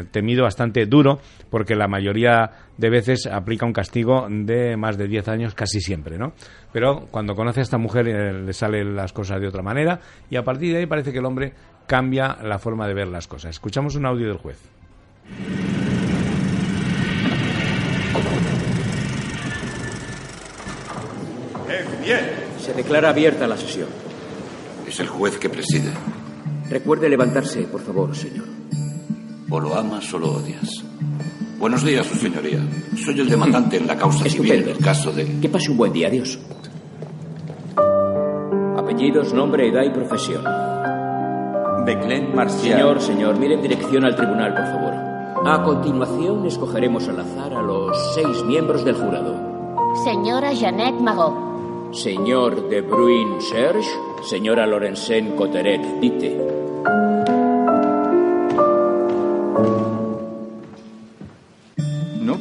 [0.00, 5.08] eh, temido, bastante duro, porque la mayoría de veces aplica un castigo de más de
[5.08, 6.32] 10 años casi siempre, ¿no?
[6.72, 10.00] Pero cuando conoce a esta mujer eh, le salen las cosas de otra manera
[10.30, 11.52] y a partir de ahí parece que el hombre
[11.86, 13.50] cambia la forma de ver las cosas.
[13.50, 14.58] Escuchamos un audio del juez.
[22.02, 22.20] Bien.
[22.58, 23.88] Se declara abierta la sesión.
[24.86, 25.92] Es el juez que preside.
[26.70, 28.46] Recuerde levantarse, por favor, señor.
[29.50, 30.84] O lo amas o lo odias.
[31.58, 32.60] Buenos días, su señoría.
[33.04, 34.66] Soy el demandante en la causa civil Estupendo.
[34.74, 35.40] del caso de...
[35.40, 36.38] Que pase un buen día, adiós.
[38.76, 40.44] Apellidos, nombre, edad y profesión.
[41.84, 42.78] Beclen Marcial.
[42.78, 45.48] Señor, señor, mire en dirección al tribunal, por favor.
[45.48, 49.34] A continuación, escogeremos al azar a los seis miembros del jurado.
[50.04, 51.49] Señora Jeannette Magot.
[51.92, 53.90] Señor De Bruyn Serge,
[54.22, 57.39] señora Lorenzen Coteret Dite.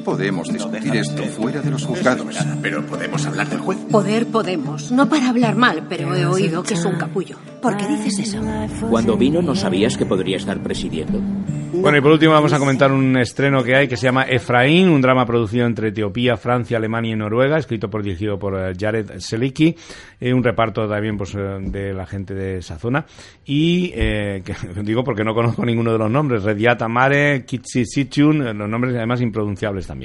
[0.10, 2.36] Podemos discutir esto fuera de los juzgados.
[2.64, 3.78] Pero podemos hablar del juez.
[3.92, 4.92] Poder podemos.
[4.92, 7.38] No para hablar mal, pero he oído que es un capullo.
[7.62, 8.42] ¿Por qué dices eso?
[8.90, 11.22] Cuando vino, ¿no sabías que podría estar presidiendo?
[11.72, 14.90] Bueno, y por último vamos a comentar un estreno que hay que se llama Efraín,
[14.90, 19.20] un drama producido entre Etiopía, Francia, Alemania y Noruega, escrito por dirigido por eh, Jared
[19.20, 19.76] Seliki,
[20.20, 23.06] eh, un reparto también pues, eh, de la gente de esa zona.
[23.46, 28.48] Y eh, que, digo porque no conozco ninguno de los nombres, Rediat Amare, Kitsi Sichun,
[28.48, 29.99] eh, los nombres además impronunciables también.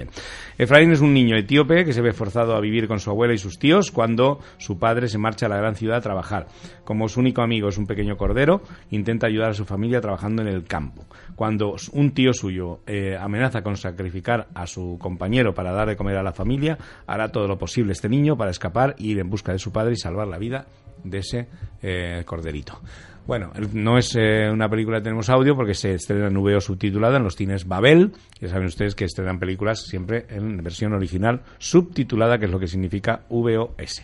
[0.59, 3.39] Efraín es un niño etíope que se ve forzado a vivir con su abuela y
[3.39, 6.47] sus tíos cuando su padre se marcha a la gran ciudad a trabajar.
[6.85, 10.49] Como su único amigo es un pequeño cordero, intenta ayudar a su familia trabajando en
[10.49, 11.05] el campo.
[11.37, 16.17] Cuando un tío suyo eh, amenaza con sacrificar a su compañero para dar de comer
[16.17, 19.59] a la familia, hará todo lo posible este niño para escapar, ir en busca de
[19.59, 20.67] su padre y salvar la vida
[21.03, 21.49] de ese
[21.83, 22.81] eh, corderito.
[23.27, 27.17] Bueno, no es eh, una película que tenemos audio porque se estrena en VO subtitulada
[27.17, 28.13] en los cines Babel.
[28.39, 32.69] Ya saben ustedes que estrenan películas siempre en versión original subtitulada, que es lo que
[32.69, 34.03] significa VOS.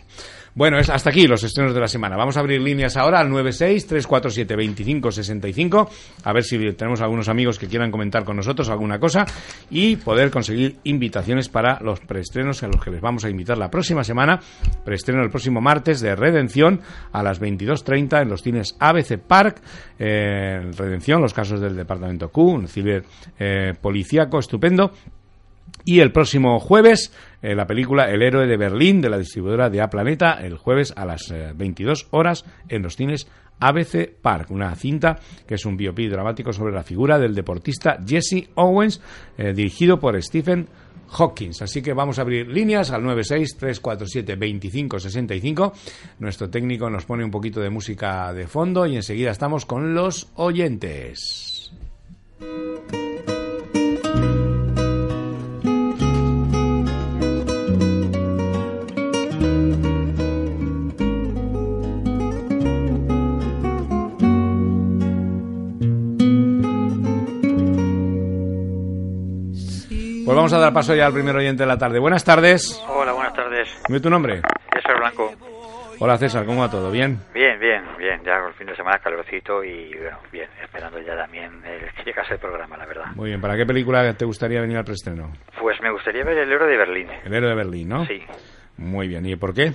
[0.53, 2.17] Bueno, es hasta aquí los estrenos de la semana.
[2.17, 5.89] Vamos a abrir líneas ahora al 96-347-2565,
[6.25, 9.25] a ver si tenemos algunos amigos que quieran comentar con nosotros alguna cosa
[9.69, 13.71] y poder conseguir invitaciones para los preestrenos a los que les vamos a invitar la
[13.71, 14.41] próxima semana.
[14.83, 16.81] Preestreno el próximo martes de Redención
[17.13, 19.61] a las 22.30 en los cines ABC Park.
[19.97, 23.05] Eh, Redención, los casos del Departamento Q, un ciber
[23.39, 23.71] eh,
[24.37, 24.91] estupendo.
[25.83, 27.11] Y el próximo jueves,
[27.41, 30.93] eh, la película El héroe de Berlín, de la distribuidora de A Planeta, el jueves
[30.95, 33.27] a las eh, 22 horas en los cines
[33.59, 38.49] ABC Park, una cinta que es un biopic dramático sobre la figura del deportista Jesse
[38.55, 39.01] Owens,
[39.37, 40.67] eh, dirigido por Stephen
[41.11, 41.61] Hawkins.
[41.61, 45.71] Así que vamos a abrir líneas al 96-347-2565.
[46.19, 50.29] Nuestro técnico nos pone un poquito de música de fondo y enseguida estamos con los
[50.35, 51.71] oyentes.
[70.31, 71.99] Pues vamos a dar paso ya al primer oyente de la tarde.
[71.99, 72.81] Buenas tardes.
[72.87, 73.67] Hola, buenas tardes.
[73.85, 74.41] Dime tu nombre.
[74.73, 75.29] César Blanco.
[75.99, 76.89] Hola César, ¿cómo va todo?
[76.89, 77.19] ¿Bien?
[77.33, 78.21] Bien, bien, bien.
[78.23, 80.47] Ya el fin de semana calorcito y bueno, bien.
[80.63, 83.07] Esperando ya también el que llegase el programa, la verdad.
[83.13, 83.41] Muy bien.
[83.41, 85.33] ¿Para qué película te gustaría venir al preestreno?
[85.59, 87.07] Pues me gustaría ver el héroe de Berlín.
[87.25, 88.05] El héroe de Berlín, ¿no?
[88.05, 88.23] Sí.
[88.77, 89.25] Muy bien.
[89.25, 89.73] ¿Y por qué?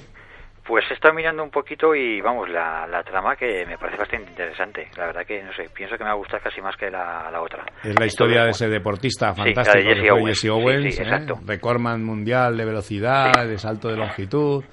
[0.67, 4.31] Pues he estado mirando un poquito y vamos, la, la trama que me parece bastante
[4.31, 4.89] interesante.
[4.97, 7.31] La verdad que, no sé, pienso que me va a gustar casi más que la,
[7.31, 7.65] la otra.
[7.85, 10.41] Es la historia de ese deportista fantástico de Jesse Owens.
[10.41, 11.05] Jesse Owens, Sí, sí, ¿eh?
[11.05, 11.35] exacto.
[11.47, 14.65] recordman mundial de velocidad, de salto de longitud,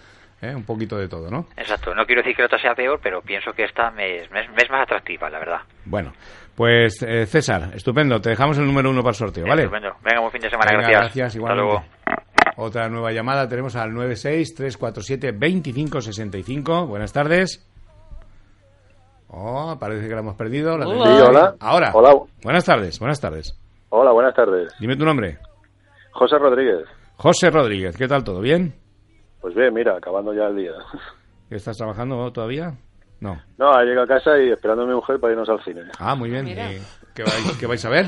[0.42, 0.56] ¿eh?
[0.56, 1.46] un poquito de todo, ¿no?
[1.58, 1.94] Exacto.
[1.94, 4.70] No quiero decir que la otra sea peor, pero pienso que esta me, me es
[4.72, 5.62] más atractiva, la verdad.
[5.86, 6.12] Bueno,
[6.56, 9.64] pues eh, César, estupendo, te dejamos el número uno para el sorteo, ¿vale?
[9.64, 9.96] Estupendo.
[10.04, 10.72] Venga, buen fin de semana.
[10.72, 11.16] Venga, gracias.
[11.16, 11.84] gracias, Hasta luego.
[12.58, 16.88] Otra nueva llamada tenemos al 96-347-2565.
[16.88, 17.68] Buenas tardes.
[19.30, 20.78] Oh, parece que la hemos perdido.
[20.78, 21.04] La Hola.
[21.04, 21.20] tenemos.
[21.20, 21.56] Sí, hola.
[21.60, 21.92] Ahora.
[21.94, 22.16] Hola.
[22.44, 23.58] Buenas tardes, buenas tardes.
[23.90, 24.72] Hola, buenas tardes.
[24.80, 25.40] Dime tu nombre.
[26.12, 26.86] José Rodríguez.
[27.18, 28.42] José Rodríguez, ¿qué tal todo?
[28.42, 28.74] ¿Bien?
[29.42, 30.72] Pues bien, mira, acabando ya el día.
[31.50, 32.74] ¿Estás trabajando todavía?
[33.20, 33.42] No.
[33.58, 35.82] No, llego a casa y esperando a mi mujer para irnos al cine.
[36.00, 36.48] Ah, muy bien.
[36.48, 36.54] ¿Y
[37.16, 38.06] ¿Qué vais, qué vais a ver?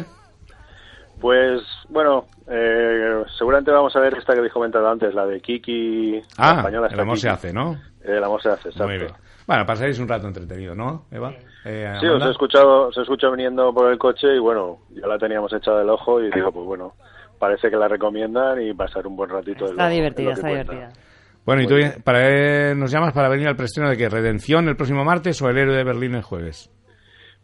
[1.19, 6.11] Pues, bueno, eh, seguramente vamos a ver esta que habéis comentado antes, la de Kiki.
[6.13, 7.75] la Ah, española el amor se hace, ¿no?
[8.03, 8.87] El amor se hace, exacto.
[8.87, 9.11] Muy bien.
[9.47, 11.31] Bueno, pasaréis un rato entretenido, ¿no, Eva?
[11.65, 15.07] Eh, Sí, os he escuchado, os he escuchado viniendo por el coche y bueno, ya
[15.07, 16.93] la teníamos echada del ojo y digo, pues bueno,
[17.39, 19.65] parece que la recomiendan y pasar un buen ratito.
[19.65, 20.71] es Está divertida, que está cuenta.
[20.73, 21.01] divertida.
[21.45, 24.09] Bueno, ¿y tú para, eh, nos llamas para venir al preestreno de qué?
[24.09, 26.71] ¿Redención el próximo martes o el héroe de Berlín el jueves?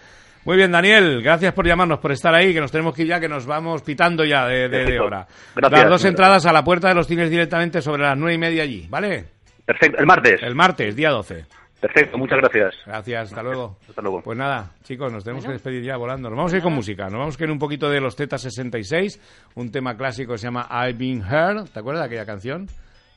[0.45, 3.19] Muy bien, Daniel, gracias por llamarnos, por estar ahí, que nos tenemos que ir ya,
[3.19, 5.27] que nos vamos pitando ya de, de- hora.
[5.55, 8.37] Gracias, Las dos entradas a la puerta de los cines directamente sobre las nueve y
[8.39, 9.25] media allí, ¿vale?
[9.65, 10.41] Perfecto, el martes.
[10.41, 11.45] El martes, día 12.
[11.81, 12.75] Perfecto, muchas gracias.
[12.85, 13.77] Gracias, hasta luego.
[13.89, 14.21] Hasta luego.
[14.21, 16.29] Pues nada, chicos, nos tenemos que despedir ya volando.
[16.29, 17.05] Nos vamos a ir con música.
[17.05, 19.19] Nos vamos a ir un poquito de los Z66,
[19.55, 21.69] un tema clásico que se llama I've Been Heard.
[21.69, 22.67] ¿Te acuerdas de aquella canción?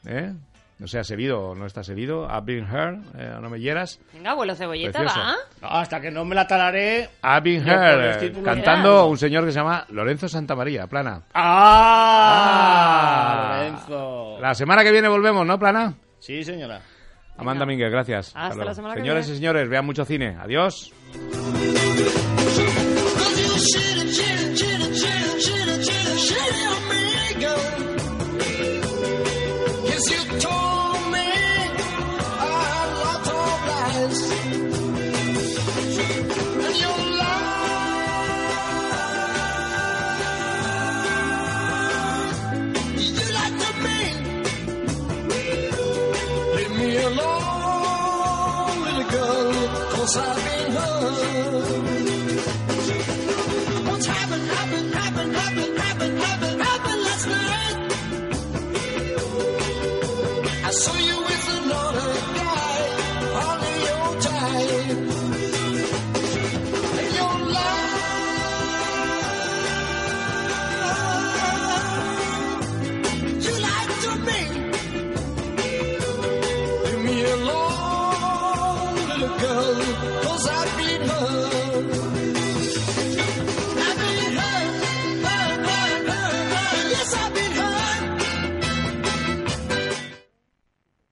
[0.07, 0.33] ¿Eh?
[0.77, 2.27] No sé, ¿has seguido o no estás seguido?
[2.27, 4.01] I've Been Heard, eh, no me hieras.
[4.13, 5.21] Venga, abuelo cebolleta, Precioso.
[5.21, 5.37] va.
[5.63, 7.11] No, hasta que no me la talaré.
[7.23, 11.23] I've Been Heard, título cantando un señor que se llama Lorenzo Santamaría, Plana.
[12.15, 13.57] ¡Ah!
[13.59, 14.39] Lorenzo.
[14.41, 15.95] La semana que viene volvemos, ¿no, Plana?
[16.19, 16.81] Sí, señora.
[17.37, 18.33] Amanda Mínguez, gracias.
[18.35, 18.69] Hasta luego.
[18.69, 19.35] la semana que Señores viene.
[19.37, 20.37] y señores, vean mucho cine.
[20.41, 20.93] Adiós.